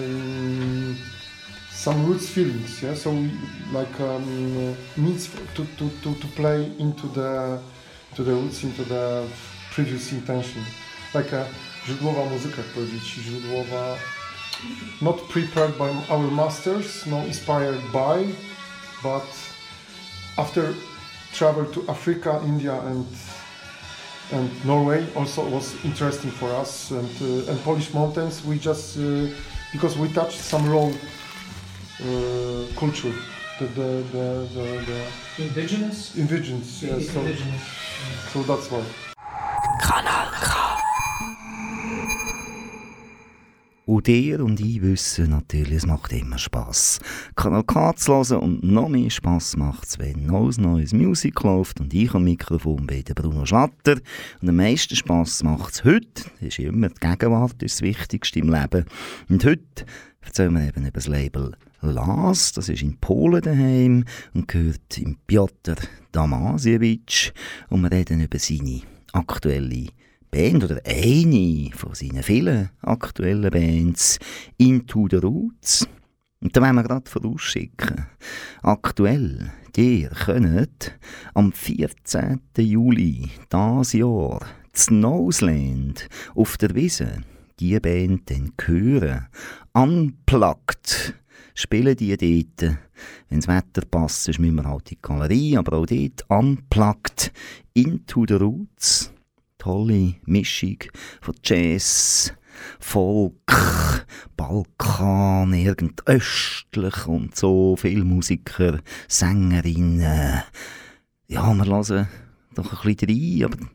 some 1.69 2.05
roots 2.05 2.29
feelings. 2.29 2.81
Yeah, 2.81 2.93
so 2.93 3.11
we, 3.11 3.31
like 3.73 3.99
um, 3.99 4.77
needs 4.95 5.29
to, 5.55 5.65
to, 5.65 5.89
to, 6.03 6.15
to 6.15 6.27
play 6.35 6.71
into 6.79 7.07
the 7.07 7.59
to 8.15 8.23
the 8.23 8.33
roots, 8.33 8.63
into 8.63 8.83
the 8.85 9.27
previous 9.71 10.11
intention. 10.13 10.63
Like 11.13 11.33
a 11.33 11.45
źródłowa 11.85 12.25
muzyka, 12.29 12.57
jak 12.57 12.65
powiedzieć, 12.65 13.03
źródłowa 13.03 13.95
not 15.01 15.17
prepared 15.29 15.77
by 15.77 15.89
our 16.09 16.31
masters, 16.31 17.05
no 17.05 17.19
inspired 17.21 17.81
by, 17.91 18.27
but 19.01 19.27
after 20.37 20.73
travel 21.33 21.65
to 21.65 21.87
Africa, 21.87 22.41
India, 22.45 22.79
and 22.81 23.05
and 24.31 24.49
Norway 24.63 25.07
also 25.15 25.47
was 25.49 25.73
interesting 25.83 26.31
for 26.31 26.49
us, 26.61 26.91
and 26.91 27.09
uh, 27.21 27.51
and 27.51 27.59
Polish 27.63 27.93
mountains. 27.93 28.45
We 28.45 28.59
just 28.59 28.97
uh, 28.97 29.27
because 29.71 29.97
we 29.97 30.07
touched 30.13 30.39
some 30.39 30.69
raw 30.69 30.87
uh, 30.87 32.67
culture, 32.75 33.13
the 33.59 33.65
the 33.65 33.89
the, 34.11 34.47
the, 34.53 34.65
the 34.87 35.43
Indigenous? 35.43 36.15
indigenous, 36.15 36.83
yes, 36.83 37.09
so, 37.09 37.19
Indigenous. 37.21 37.61
so 38.33 38.43
that's 38.43 38.69
why. 38.71 38.83
Und 43.89 44.07
ihr 44.07 44.43
und 44.43 44.59
ich 44.59 44.83
wissen 44.83 45.31
natürlich, 45.31 45.77
es 45.77 45.87
macht 45.87 46.13
immer 46.13 46.37
Spass. 46.37 46.99
Kanal 47.35 47.63
K 47.63 47.95
zu 47.95 48.13
hören 48.13 48.37
und 48.37 48.63
noch 48.63 48.87
mehr 48.87 49.09
Spass 49.09 49.57
macht 49.57 49.87
es, 49.87 49.97
wenn 49.97 50.27
neues 50.27 50.59
neues 50.59 50.93
Musik 50.93 51.41
läuft 51.41 51.79
und 51.81 51.91
ich 51.91 52.13
am 52.13 52.25
Mikrofon 52.25 52.85
bin 52.85 53.03
der 53.03 53.15
Bruno 53.15 53.47
Schlatter. 53.47 53.99
Und 54.41 54.49
am 54.49 54.57
meisten 54.57 54.95
Spass 54.95 55.41
macht 55.41 55.73
es 55.73 55.83
heute, 55.85 56.05
das 56.39 56.49
ist 56.49 56.59
immer 56.59 56.89
die 56.89 56.99
Gegenwart, 56.99 57.55
das, 57.57 57.71
ist 57.71 57.81
das 57.81 57.81
Wichtigste 57.81 58.37
im 58.37 58.53
Leben. 58.53 58.85
Und 59.27 59.43
heute 59.43 59.85
erzählen 60.21 60.53
wir 60.53 60.67
eben 60.67 60.83
über 60.83 60.91
das 60.91 61.07
Label 61.07 61.55
Las, 61.81 62.51
das 62.51 62.69
ist 62.69 62.83
in 62.83 62.95
Polen 62.97 63.41
daheim 63.41 64.05
und 64.35 64.47
gehört 64.47 64.99
im 64.99 65.17
Piotr 65.25 65.77
Damasiewicz 66.11 67.33
und 67.69 67.81
wir 67.81 67.91
reden 67.91 68.21
über 68.21 68.37
seine 68.37 68.81
aktuelle 69.13 69.87
Band 70.31 70.63
oder 70.63 70.81
eine 70.85 71.71
von 71.73 71.95
seinen 71.95 72.23
vielen 72.23 72.69
aktuellen 72.81 73.49
Bands 73.49 74.19
Into 74.57 75.07
the 75.09 75.17
Roots. 75.17 75.87
Und 76.41 76.55
da 76.55 76.61
wollen 76.61 76.75
wir 76.75 76.83
gerade 76.83 77.09
vorausschicken. 77.09 78.05
Aktuell, 78.61 79.51
ihr 79.75 80.09
könnt 80.09 80.97
am 81.33 81.51
14. 81.51 82.39
Juli 82.57 83.29
dieses 83.51 83.93
Jahr 83.93 84.45
zu 84.71 84.93
Noseland 84.93 86.07
auf 86.35 86.57
der 86.57 86.75
Wiese 86.75 87.23
die 87.59 87.79
Band 87.79 88.29
dann 88.29 88.53
hören. 88.63 89.27
Unplugged 89.73 91.13
spielen 91.55 91.97
die 91.97 92.15
dort. 92.15 92.77
Wenn 93.29 93.39
das 93.39 93.47
Wetter 93.47 93.85
passt, 93.89 94.27
müssen 94.27 94.55
wir 94.55 94.63
halt 94.63 94.91
in 94.91 94.97
die 94.97 95.01
Galerie, 95.01 95.57
aber 95.57 95.77
auch 95.77 95.85
dort 95.85 96.25
unplugged 96.29 97.31
Into 97.73 98.25
the 98.27 98.35
Roots 98.35 99.11
tolle 99.59 100.15
Mischung 100.25 100.77
von 101.21 101.35
Jazz, 101.43 102.33
Folk, 102.79 103.33
Balkan, 104.35 105.53
irgend 105.53 106.07
östlich 106.07 107.05
und 107.05 107.35
so 107.35 107.75
viele 107.75 108.03
Musiker, 108.03 108.79
Sängerinnen. 109.07 110.43
Ja, 111.27 111.53
wir 111.53 111.65
hören 111.65 112.07
doch 112.55 112.85
ein 112.85 112.95
bisschen 112.95 113.09
rein, 113.09 113.43
aber 113.45 113.69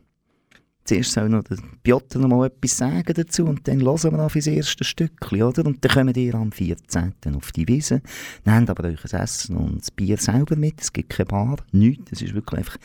zuerst 0.85 1.11
soll 1.11 1.29
noch 1.29 1.43
der 1.43 1.57
Piotr 1.83 2.19
noch 2.19 2.29
mal 2.29 2.47
etwas 2.47 2.77
sagen 2.77 3.13
dazu 3.13 3.45
und 3.45 3.67
dann 3.67 3.81
hören 3.81 4.11
wir 4.11 4.23
auf 4.23 4.33
das 4.33 4.47
erste 4.47 4.83
Stückchen, 4.83 5.41
oder? 5.41 5.65
Und 5.65 5.83
dann 5.83 5.91
kommen 5.91 6.15
ihr 6.15 6.35
am 6.35 6.51
14. 6.51 7.13
auf 7.35 7.51
die 7.51 7.67
Wiese, 7.67 8.01
nehmt 8.45 8.69
aber 8.69 8.87
euch 8.87 9.13
ein 9.13 9.19
Essen 9.21 9.57
und 9.57 9.81
das 9.81 9.91
Bier 9.91 10.17
selber 10.17 10.55
mit, 10.55 10.79
es 10.79 10.93
gibt 10.93 11.09
keine 11.09 11.25
Bar, 11.25 11.57
nichts, 11.71 12.11
es 12.13 12.21
ist 12.21 12.33
wirklich 12.33 12.59
einfach 12.59 12.77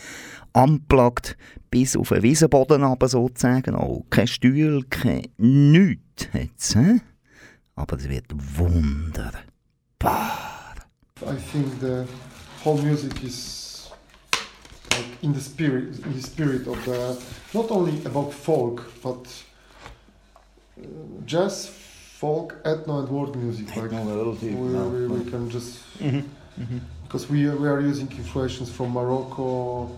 unplugged 0.53 1.37
bis 1.71 1.97
auf 1.97 2.09
den 2.09 2.23
Wiesenboden 2.23 2.83
runter 2.83 3.09
sozusagen, 3.09 3.75
auch 3.75 4.05
kein 4.11 4.27
Stuhl, 4.27 4.85
kein 4.89 5.29
nichts 5.37 6.29
hat's, 6.33 6.75
he? 6.75 7.01
aber 7.77 7.97
es 7.97 8.09
wird 8.09 8.27
wunderbar. 8.57 9.35
I 11.23 11.37
think 11.53 11.67
the 11.81 12.07
whole 12.65 12.81
music 12.81 13.23
is 13.23 13.70
like 14.91 15.23
in 15.23 15.33
the 15.33 15.41
spirit, 15.41 15.99
in 16.05 16.13
the 16.15 16.23
spirit 16.23 16.67
of 16.67 16.85
the 16.85 17.21
not 17.55 17.71
only 17.71 18.05
about 18.05 18.33
folk, 18.33 18.93
but 19.03 19.27
uh, 20.79 20.87
jazz, 21.27 21.67
folk, 21.67 22.57
ethno, 22.65 23.01
and 23.01 23.09
world 23.09 23.37
music. 23.37 23.75
Like 23.77 23.93
we, 23.93 24.49
we, 24.49 25.07
we 25.07 25.31
can 25.31 25.51
just 25.51 25.83
because 27.05 27.29
we 27.29 27.49
we 27.49 27.69
are 27.69 27.81
using 27.81 28.09
influences 28.13 28.71
from 28.71 28.91
Morocco, 28.93 29.91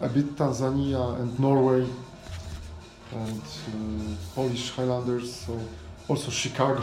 a 0.00 0.08
bit 0.08 0.36
Tanzania 0.36 1.20
and 1.20 1.38
Norway, 1.38 1.86
and 3.12 3.42
uh, 3.42 4.34
Polish 4.34 4.70
Highlanders. 4.70 5.34
So 5.34 5.60
also 6.08 6.30
Chicago. 6.30 6.82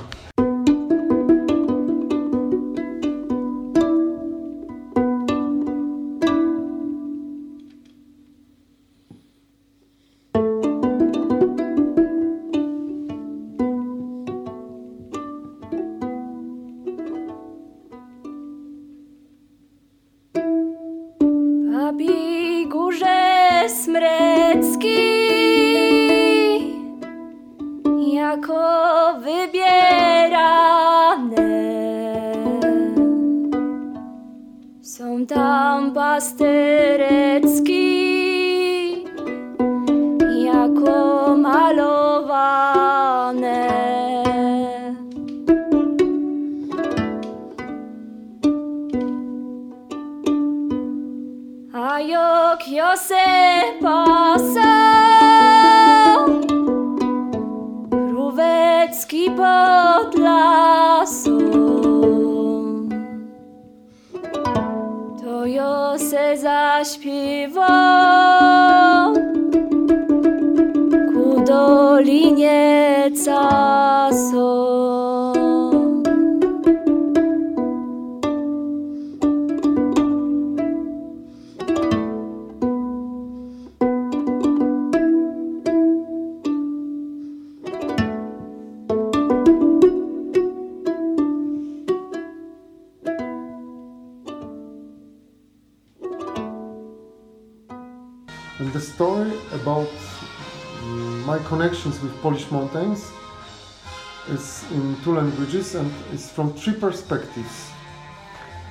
From 106.37 106.53
three 106.53 106.73
perspectives. 106.73 107.71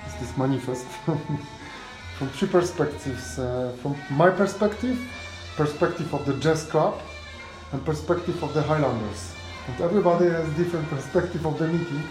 Is 0.07 0.14
this 0.21 0.37
manifest? 0.37 0.87
from 2.17 2.29
three 2.37 2.47
perspectives. 2.47 3.41
Uh, 3.41 3.77
from 3.83 3.97
my 4.09 4.31
perspective, 4.31 4.97
perspective 5.57 6.14
of 6.14 6.25
the 6.27 6.35
jazz 6.35 6.62
club, 6.62 6.95
and 7.73 7.85
perspective 7.85 8.41
of 8.45 8.55
the 8.55 8.62
Highlanders. 8.62 9.33
And 9.67 9.81
everybody 9.81 10.27
has 10.27 10.49
different 10.51 10.89
perspective 10.89 11.45
of 11.45 11.59
the 11.59 11.67
meeting. 11.67 12.05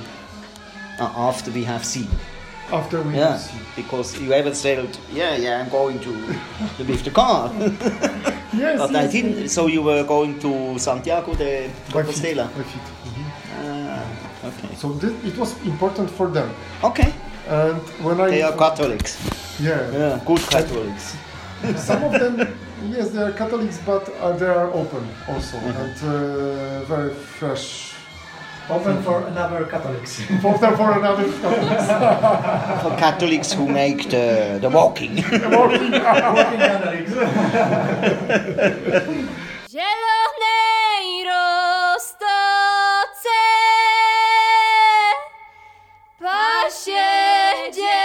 Uh, 0.99 1.03
after 1.29 1.51
we 1.51 1.63
have 1.63 1.83
seen. 1.83 2.07
after 2.71 3.01
we 3.01 3.15
Yeah, 3.15 3.37
see. 3.37 3.57
because 3.75 4.19
you 4.21 4.33
ever 4.33 4.53
said, 4.53 4.87
yeah, 5.13 5.35
yeah, 5.35 5.59
I'm 5.61 5.69
going 5.69 5.99
to, 5.99 6.11
with 6.79 7.03
the 7.05 7.11
car. 7.11 7.51
Yes, 8.53 8.79
but 8.79 8.93
I 8.95 9.03
yes, 9.03 9.11
didn't. 9.13 9.37
yes. 9.43 9.53
So 9.53 9.67
you 9.67 9.81
were 9.81 10.03
going 10.03 10.37
to 10.39 10.77
Santiago 10.77 11.33
de 11.35 11.69
Compostela. 11.89 12.49
Mhm. 12.49 13.25
Ah, 13.63 14.03
okay. 14.49 14.75
So 14.75 14.91
this, 14.99 15.13
it 15.23 15.37
was 15.37 15.55
important 15.65 16.09
for 16.11 16.27
them. 16.27 16.49
Okay. 16.83 17.13
And 17.47 17.79
when 18.03 18.19
I 18.19 18.29
They 18.29 18.41
are 18.43 18.51
Catholics. 18.57 19.15
yeah, 19.59 19.89
Yeah, 19.93 20.19
good 20.25 20.41
Catholics. 20.49 21.15
some 21.77 22.03
of 22.03 22.11
them 22.19 22.35
yes 22.91 23.09
they 23.11 23.21
are 23.21 23.31
Catholics, 23.31 23.79
but 23.85 24.09
uh, 24.21 24.33
they 24.37 24.47
are 24.47 24.69
open 24.73 25.03
also 25.27 25.57
Mm-hmm. 25.57 25.81
and 25.81 25.97
uh, 26.03 26.83
very 26.85 27.13
fresh. 27.13 27.93
Open 28.69 29.01
for 29.03 29.27
another 29.27 29.65
Catholics. 29.65 30.21
Open 30.45 30.75
for 30.77 30.91
another 30.99 31.23
Catholics. 31.41 31.87
For 32.83 32.91
Catholics 32.97 33.51
who 33.53 33.67
make 33.67 34.09
the, 34.09 34.59
the 34.61 34.69
walking. 34.69 35.15
Working 35.57 35.91
Catholics. 35.91 37.11
zielonej 39.67 41.05
roztoce 41.29 42.49
pasie 46.19 47.11
dziewce 47.71 48.00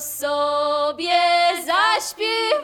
sobie 0.00 1.20
zaśpiew. 1.66 2.55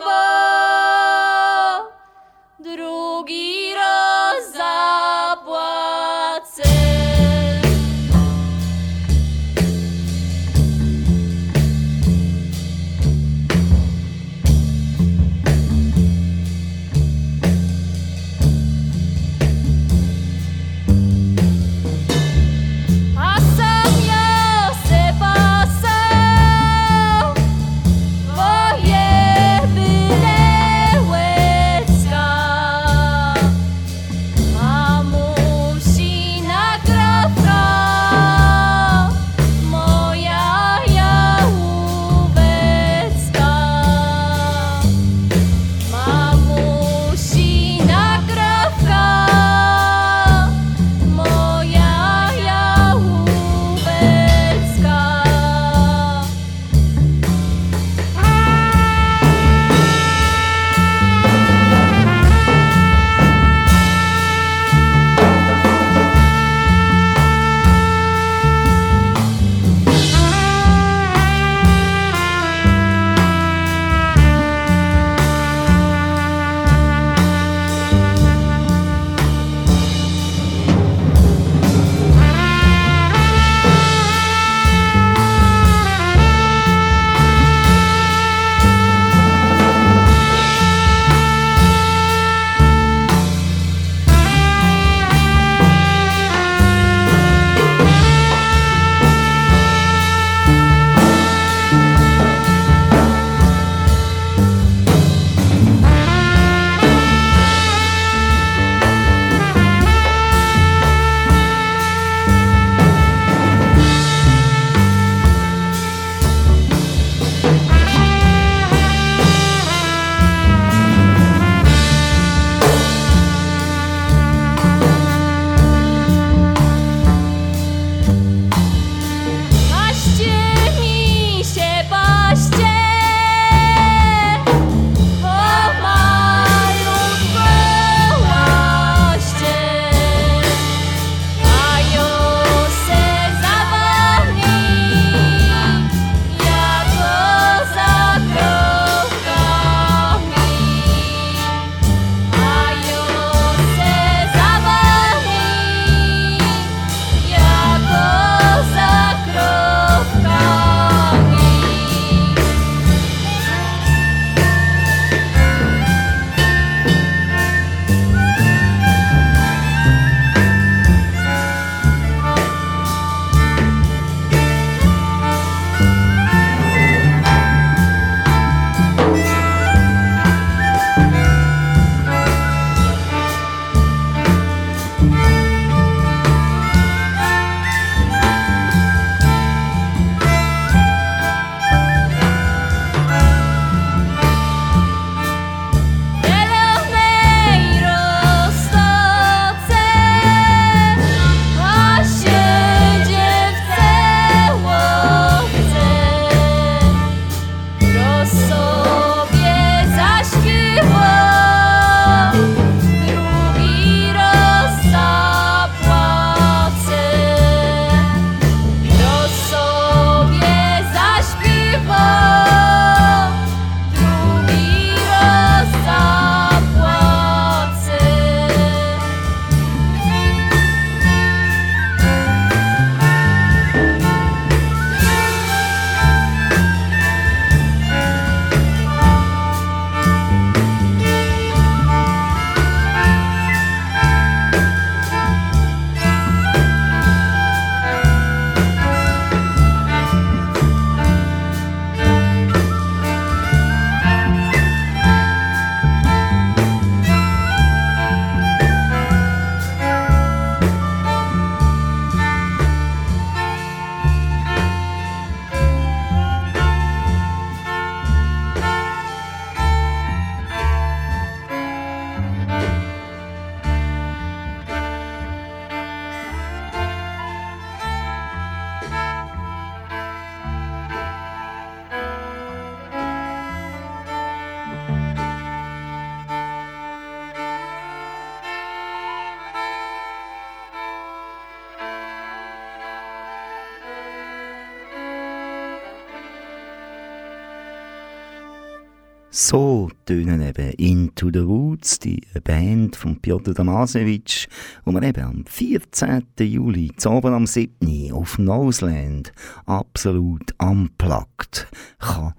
So 299.52 299.90
tönen 300.06 300.40
eben 300.40 300.70
Into 300.78 301.28
the 301.30 301.46
Woods, 301.46 301.98
die 301.98 302.22
Band 302.42 302.96
von 302.96 303.20
Piotr 303.20 303.52
Damasewitsch, 303.52 304.48
wo 304.86 304.92
man 304.92 305.02
eben 305.02 305.22
am 305.22 305.44
14. 305.44 306.24
Juli, 306.38 306.90
oben 307.04 307.34
am 307.34 307.46
7. 307.46 308.14
auf 308.14 308.38
Noseland 308.38 309.30
absolut 309.66 310.54
unplugged 310.56 311.66
kann 311.98 312.32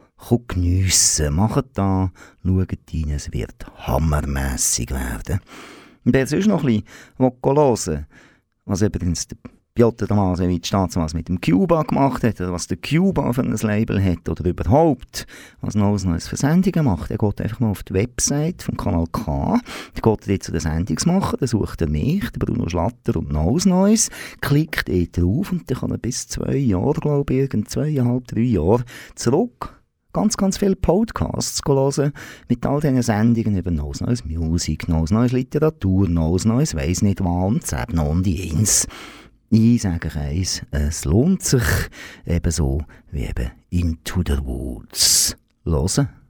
geniessen. 0.47 1.36
Macht 1.36 1.66
da, 1.76 2.11
schaut 2.43 2.72
rein, 2.91 3.09
es 3.11 3.32
wird 3.32 3.64
hammermässig 3.76 4.89
werden. 4.89 5.39
Wer 6.05 6.26
sonst 6.26 6.47
noch 6.47 6.64
ein 6.64 6.82
bisschen 7.18 7.32
hören 7.45 8.07
was 8.66 8.82
übrigens 8.82 9.28
der 9.28 9.38
Piotr 9.76 10.07
Tomasewitsch 10.07 10.71
damals 10.71 11.15
mit 11.15 11.30
dem 11.30 11.41
Cuba 11.41 11.82
gemacht 11.82 12.24
hat, 12.24 12.39
oder 12.39 12.53
was 12.53 12.67
der 12.67 12.78
Cuba 12.78 13.34
für 13.34 13.41
ein 13.41 13.55
Label 13.55 14.03
hat, 14.03 14.30
oder 14.30 14.45
überhaupt, 14.45 15.26
was 15.61 15.74
Neues 15.74 16.05
Neues 16.05 16.28
für 16.28 16.38
Sendungen 16.38 16.86
macht. 16.86 17.09
Er 17.09 17.17
geht 17.17 17.41
einfach 17.41 17.59
mal 17.59 17.71
auf 17.71 17.82
die 17.82 17.95
Website 17.95 18.61
vom 18.61 18.78
Kanal 18.78 19.07
K, 19.11 19.59
der 19.95 20.01
geht 20.03 20.30
dort 20.30 20.43
zu 20.43 20.51
den 20.51 20.61
Sendungsmacher, 20.61 21.38
dann 21.38 21.47
sucht 21.47 21.82
er 21.82 21.89
mich, 21.89 22.30
der 22.30 22.45
Bruno 22.45 22.69
Schlatter 22.69 23.17
und 23.17 23.32
Neues 23.32 23.65
Neues, 23.65 24.11
klickt 24.41 24.89
dort 24.89 25.17
drauf 25.17 25.51
und 25.51 25.67
dann 25.71 25.78
kann 25.80 25.89
er 25.89 25.97
bis 25.97 26.28
zwei 26.28 26.55
Jahre, 26.55 26.99
glaube 27.01 27.34
ich, 27.34 27.39
irgend 27.39 27.67
zweieinhalb, 27.67 28.28
drei 28.28 28.41
Jahre 28.41 28.84
zurück 29.15 29.80
ganz, 30.13 30.38
ganz 30.38 30.59
viele 30.59 30.76
Podcasts 30.76 31.61
hören 31.67 32.13
mit 32.47 32.63
all 32.67 32.80
diesen 32.80 33.01
Sendungen 33.01 33.57
über 33.57 33.71
Neues 33.71 34.01
Neues 34.01 34.24
Musik, 34.24 34.88
Neues 34.88 35.09
Neues 35.09 35.32
Literatur, 35.32 36.07
Neues 36.07 36.45
Neues 36.45 36.76
weiss 36.76 37.01
nicht 37.01 37.24
was 37.24 37.45
und 37.45 37.65
Zebn 37.65 37.97
und 37.97 38.28
eins. 38.28 38.88
Ich 39.56 39.84
sage 39.84 40.10
eins, 40.20 40.64
es 40.72 41.06
lohnt 41.06 41.43
sich 41.43 41.62
ebenso 42.26 42.86
wie 43.12 43.26
eben 43.26 43.51
Into 43.70 44.24
the 44.26 44.39
Woods. 44.43 45.38
Hören. 45.64 46.22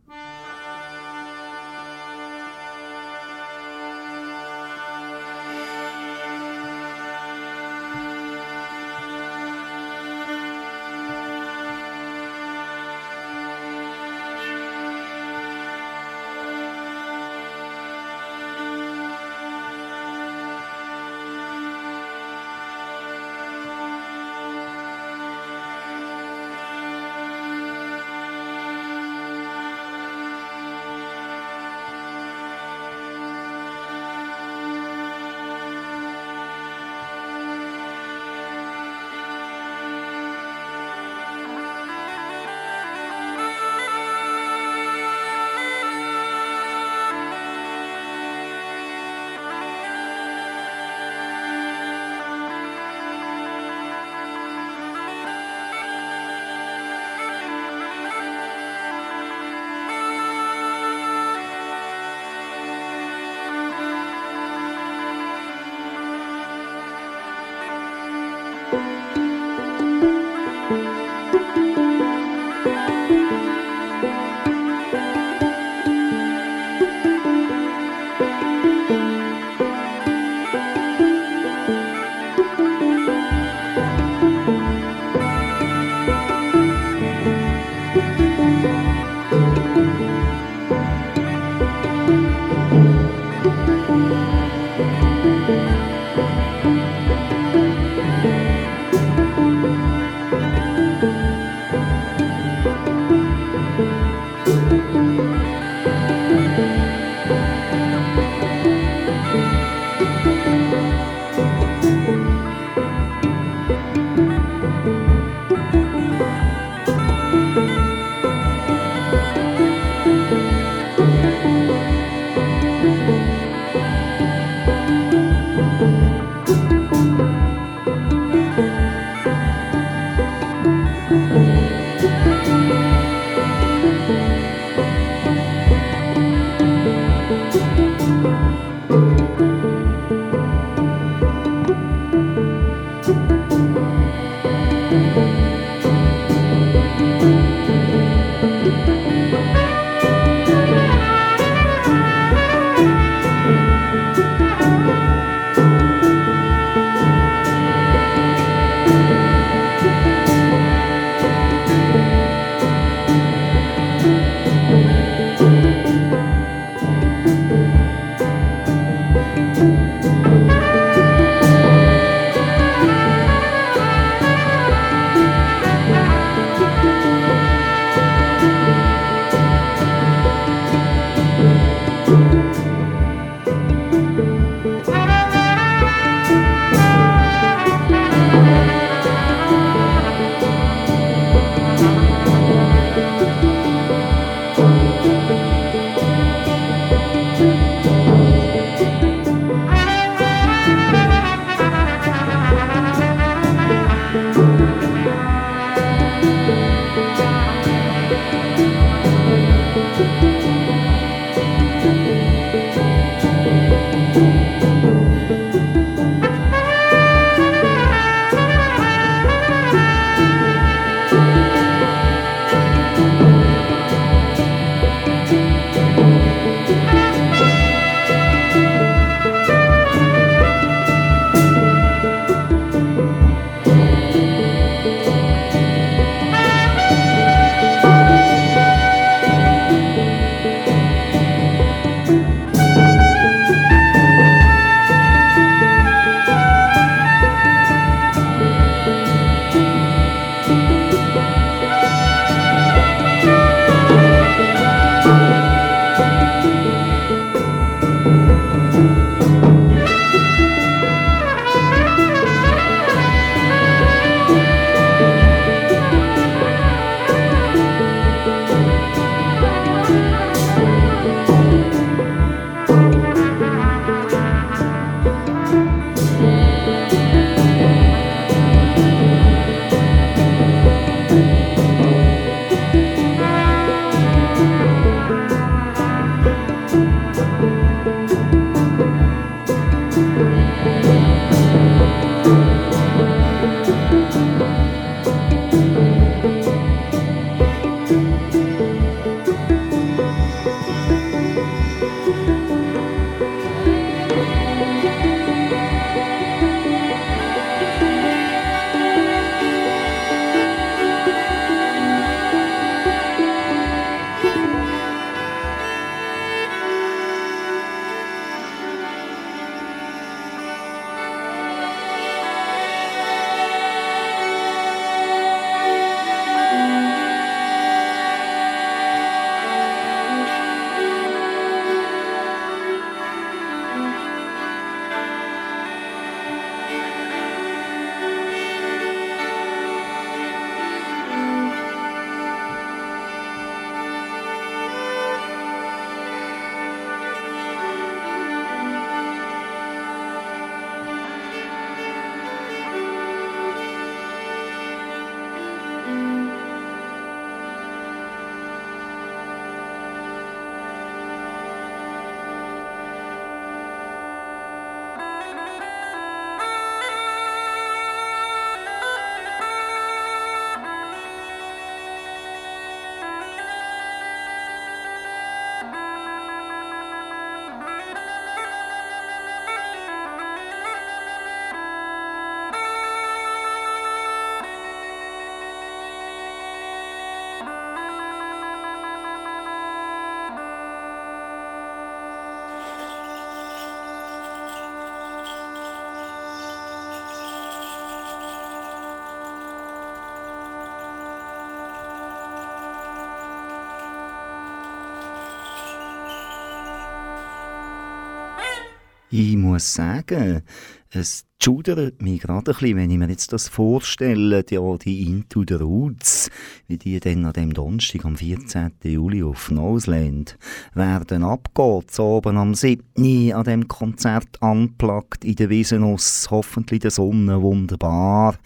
Ich 409.16 409.38
muss 409.38 409.76
sagen, 409.76 410.42
es 410.90 411.26
schudert 411.40 412.02
mich 412.02 412.22
gerade 412.22 412.50
ein 412.50 412.58
bisschen, 412.58 412.78
wenn 412.78 412.90
ich 412.90 412.98
mir 412.98 413.10
jetzt 413.10 413.32
das 413.32 413.48
vorstelle, 413.48 414.44
die, 414.44 414.58
die 414.84 415.04
Into 415.04 415.44
the 415.48 415.54
Roots, 415.54 416.32
wie 416.66 416.80
die 416.80 417.00
dann 417.00 417.26
an 417.26 417.34
dem 417.34 417.54
Donnerstag 417.54 418.06
am 418.06 418.16
14. 418.16 418.72
Juli 418.84 419.22
auf 419.22 419.52
Noseland 419.52 420.36
werden 420.74 421.24
abgehen, 421.24 421.84
oben 422.00 422.38
am 422.38 422.56
7. 422.56 423.34
an 423.34 423.44
dem 423.44 423.68
Konzert 423.68 424.42
anplagt 424.42 425.24
in 425.26 425.36
der 425.36 425.52
Wiesenus, 425.52 426.30
hoffentlich 426.32 426.80
der 426.80 426.90
Sonne, 426.90 427.40
wunderbar. 427.40 428.40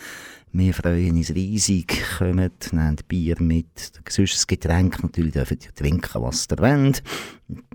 Wir 0.60 0.74
freuen 0.74 1.16
uns 1.16 1.36
riesig, 1.36 2.04
kommt, 2.18 2.74
nehmt 2.74 3.08
Bier 3.08 3.40
mit, 3.40 3.92
sonst 4.10 4.48
Getränk, 4.48 5.04
natürlich 5.04 5.34
dürft 5.34 5.64
ihr 5.64 5.76
trinken, 5.76 6.24
was 6.24 6.48
ihr 6.50 6.58
wollt. 6.58 7.04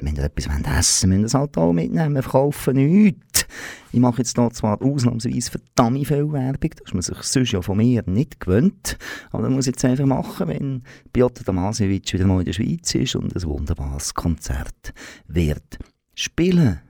Wenn 0.00 0.16
ihr 0.16 0.24
etwas 0.24 0.48
wollt 0.48 0.66
essen 0.66 1.12
wollt, 1.12 1.20
müsst 1.20 1.34
ihr 1.34 1.38
es 1.38 1.40
halt 1.40 1.58
auch 1.58 1.72
mitnehmen, 1.72 2.16
wir 2.16 2.24
verkaufen 2.24 2.74
nichts. 2.74 3.46
Ich 3.92 4.00
mache 4.00 4.18
jetzt 4.18 4.36
hier 4.36 4.50
zwar 4.50 4.82
ausnahmsweise 4.82 5.52
verdammt 5.52 6.08
viel 6.08 6.32
Werbung, 6.32 6.70
das 6.70 6.86
ist 6.86 6.94
man 6.94 7.02
sich 7.02 7.22
sonst 7.22 7.52
ja 7.52 7.62
von 7.62 7.76
mir 7.76 8.02
nicht 8.06 8.40
gewöhnt, 8.40 8.98
aber 9.30 9.44
das 9.44 9.52
muss 9.52 9.68
ich 9.68 9.74
jetzt 9.74 9.84
einfach 9.84 10.06
machen, 10.06 10.48
wenn 10.48 10.82
Piotr 11.12 11.44
Damasiewicz 11.44 12.12
wieder 12.12 12.26
mal 12.26 12.40
in 12.40 12.46
der 12.46 12.52
Schweiz 12.52 12.92
ist 12.96 13.14
und 13.14 13.32
ein 13.32 13.42
wunderbares 13.44 14.12
Konzert 14.12 14.92
wird 15.28 15.78
spielen. 16.16 16.80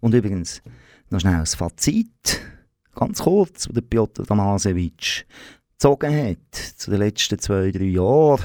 Und 0.00 0.14
übrigens, 0.14 0.62
noch 1.10 1.20
schnell 1.20 1.40
das 1.40 1.54
Fazit 1.54 2.40
ganz 2.98 3.22
kurz, 3.22 3.68
wo 3.68 3.72
der 3.72 3.82
Piotr 3.82 4.24
Damasewitsch 4.24 5.24
gezogen 5.72 6.30
hat, 6.30 6.54
zu 6.76 6.90
den 6.90 7.00
letzten 7.00 7.38
zwei, 7.38 7.70
drei 7.70 7.84
Jahren, 7.84 8.44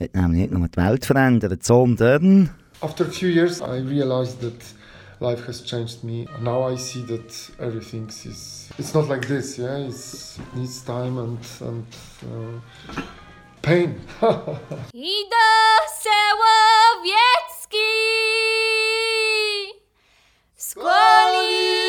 hat 0.00 0.14
nämlich 0.14 0.40
nicht 0.42 0.52
nur 0.52 0.68
die 0.68 0.76
Welt 0.76 1.04
verändert, 1.04 1.64
sondern... 1.64 2.50
After 2.80 3.06
a 3.06 3.10
few 3.10 3.28
years 3.28 3.60
I 3.60 3.80
realized 3.80 4.40
that 4.40 4.54
life 5.20 5.46
has 5.46 5.64
changed 5.64 6.04
me. 6.04 6.26
Now 6.42 6.70
I 6.70 6.76
see 6.76 7.02
that 7.06 7.50
everything 7.58 8.08
is... 8.08 8.68
It's 8.78 8.94
not 8.94 9.08
like 9.08 9.26
this, 9.26 9.56
yeah? 9.56 9.78
It's, 9.78 10.38
it 10.38 10.56
needs 10.56 10.84
time 10.84 11.18
and, 11.18 11.38
and 11.60 11.86
uh, 12.22 12.60
pain. 13.62 13.94
Idę 14.94 15.46
Sełowiecki 16.02 17.36
Skłolistego 20.56 21.85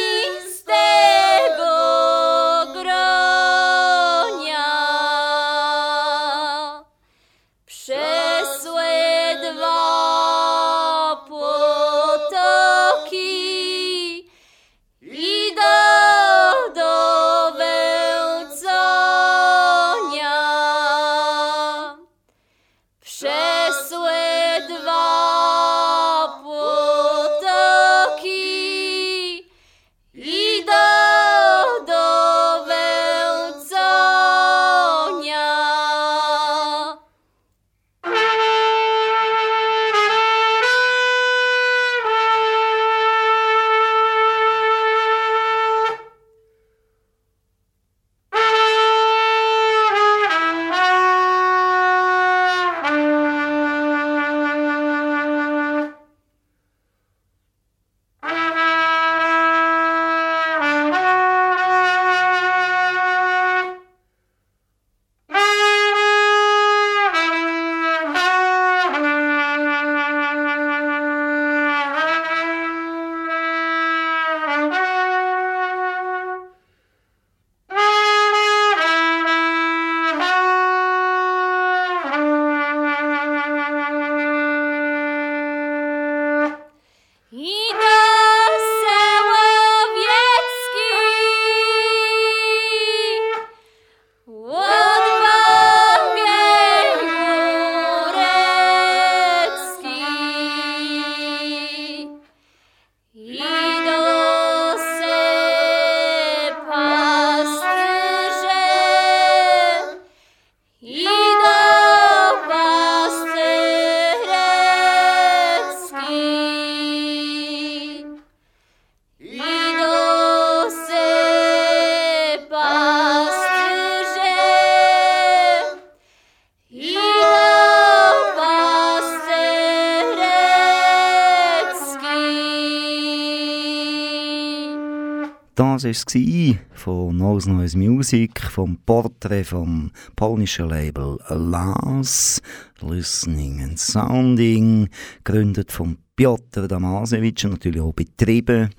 war 135.88 135.92
es 135.92 136.58
von 136.74 137.16
Nose 137.16 137.50
Noise 137.50 137.78
Music, 137.78 138.42
vom 138.42 138.78
Porträt 138.86 139.46
vom 139.46 139.90
polnischen 140.18 140.68
Label 140.68 141.18
Alas, 141.28 142.42
Listening 142.82 143.64
and 143.64 143.80
Sounding, 143.80 144.90
gegründet 145.24 145.72
von 145.72 145.98
Piotr 146.18 146.68
Damasewicz 146.68 147.46
und 147.46 147.52
natürlich 147.52 147.80
auch 147.80 147.94
betrieben. 147.94 148.70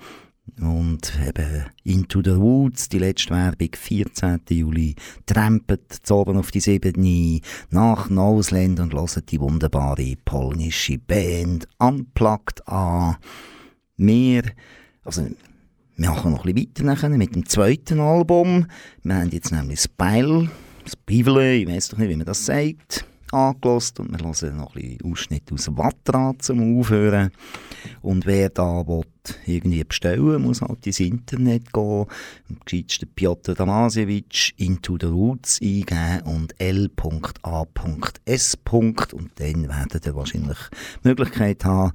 Und 0.61 1.13
eben 1.27 1.65
Into 1.85 2.21
the 2.23 2.37
Woods, 2.37 2.91
die 2.91 2.99
letzte 2.99 3.31
Werbung, 3.31 3.71
14. 3.73 4.41
Juli, 4.51 4.95
trampet 5.25 6.11
oben 6.11 6.37
auf 6.37 6.51
die 6.51 6.61
Siebene 6.61 7.41
nach 7.71 8.11
Noseland 8.11 8.81
und 8.81 8.93
hört 8.93 9.31
die 9.31 9.41
wunderbare 9.41 10.15
polnische 10.25 10.99
Band 10.99 11.67
Unplugged 11.79 12.67
an. 12.69 13.17
Wir, 13.97 14.43
also 15.05 15.27
wir 15.99 16.11
machen 16.11 16.30
noch 16.30 16.46
ein 16.46 16.55
bisschen 16.55 16.86
weiter 16.86 17.09
mit 17.09 17.34
dem 17.34 17.44
zweiten 17.46 17.99
Album. 17.99 18.66
Wir 19.03 19.16
haben 19.16 19.30
jetzt 19.30 19.51
nämlich 19.51 19.80
Spile, 19.80 20.49
Spivele, 20.86 21.57
ich 21.57 21.66
weiß 21.66 21.88
doch 21.88 21.99
nicht, 21.99 22.11
wie 22.11 22.16
man 22.16 22.24
das 22.24 22.46
sagt, 22.46 23.05
angelost 23.32 23.99
und 23.99 24.12
wir 24.12 24.24
hören 24.24 24.57
noch 24.57 24.76
ein 24.76 24.82
bisschen 24.82 25.12
Ausschnitt 25.12 25.53
aus 25.53 25.76
Watra 25.76 26.34
zum 26.38 26.78
Aufhören. 26.78 27.32
Und 28.01 28.26
wer 28.26 28.49
da 28.49 28.86
will, 28.86 29.03
irgendwie 29.44 29.82
bestellen 29.82 30.42
muss 30.42 30.62
halt 30.62 30.86
ins 30.86 31.01
Internet 31.01 31.72
gehen, 31.72 32.07
am 32.49 32.61
gescheitsten 32.64 33.09
Piotr 33.16 33.55
Damasiewicz 33.55 34.53
Into 34.57 34.99
the 35.01 35.07
Roots 35.07 35.61
eingeben 35.61 36.22
und 36.26 36.55
l.a.s. 36.61 38.59
und 38.64 39.30
dann 39.34 39.68
werdet 39.68 40.07
ihr 40.07 40.14
wahrscheinlich 40.14 40.59
die 41.03 41.09
Möglichkeit 41.09 41.64
haben, 41.64 41.92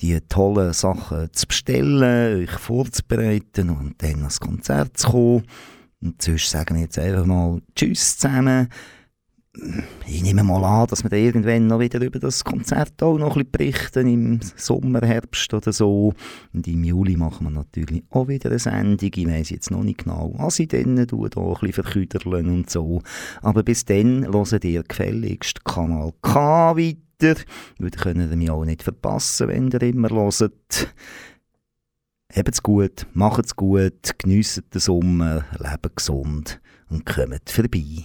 die 0.00 0.20
tollen 0.28 0.72
Sachen 0.72 1.32
zu 1.32 1.46
bestellen, 1.46 2.42
euch 2.42 2.50
vorzubereiten 2.50 3.70
und 3.70 4.02
dann 4.02 4.18
ans 4.18 4.40
Konzert 4.40 4.96
zu 4.96 5.10
kommen. 5.10 5.44
Und 6.02 6.20
sonst 6.20 6.50
sagen 6.50 6.74
wir 6.74 6.82
jetzt 6.82 6.98
einfach 6.98 7.24
mal 7.24 7.60
Tschüss 7.74 8.18
zusammen. 8.18 8.68
Ich 10.06 10.20
nehme 10.22 10.42
mal 10.42 10.64
an, 10.64 10.88
dass 10.88 11.04
wir 11.04 11.10
dann 11.10 11.20
irgendwann 11.20 11.68
noch 11.68 11.78
wieder 11.78 12.00
über 12.00 12.18
das 12.18 12.42
Konzert 12.42 13.00
auch 13.00 13.16
noch 13.16 13.36
ein 13.36 13.46
bisschen 13.46 13.52
berichten, 13.52 14.08
im 14.08 14.40
Sommer, 14.56 15.00
Herbst 15.06 15.54
oder 15.54 15.72
so. 15.72 16.12
Und 16.52 16.66
im 16.66 16.82
Juli 16.82 17.16
machen 17.16 17.46
wir 17.46 17.50
natürlich 17.52 18.02
auch 18.10 18.26
wieder 18.26 18.50
eine 18.50 18.58
Sendung. 18.58 19.10
Ich 19.14 19.26
weiss 19.28 19.50
jetzt 19.50 19.70
noch 19.70 19.84
nicht 19.84 20.04
genau, 20.04 20.34
was 20.36 20.58
ich 20.58 20.68
dann 20.68 21.06
tue, 21.06 21.30
da 21.30 21.40
ein 21.40 21.52
bisschen 21.52 21.72
verküderlen 21.72 22.48
und 22.50 22.68
so. 22.68 23.00
Aber 23.42 23.62
bis 23.62 23.84
dann 23.84 24.26
hört 24.26 24.64
ihr 24.64 24.82
gefälligst 24.82 25.64
Kanal 25.64 26.12
K 26.20 26.76
weiter 26.76 27.03
weiter, 27.20 27.40
weil 27.78 27.90
ihr 27.90 27.90
könnt 27.90 28.36
mich 28.36 28.50
auch 28.50 28.64
nicht 28.64 28.82
verpassen, 28.82 29.48
wenn 29.48 29.70
ihr 29.70 29.82
immer 29.82 30.10
hört. 30.10 30.94
es 32.52 32.62
gut, 32.62 33.06
macht's 33.12 33.54
gut, 33.54 34.18
geniessen 34.18 34.64
den 34.72 34.80
Sommer, 34.80 35.44
lebt 35.58 35.96
gesund 35.96 36.60
und 36.88 37.06
kommt 37.06 37.50
vorbei. 37.50 38.04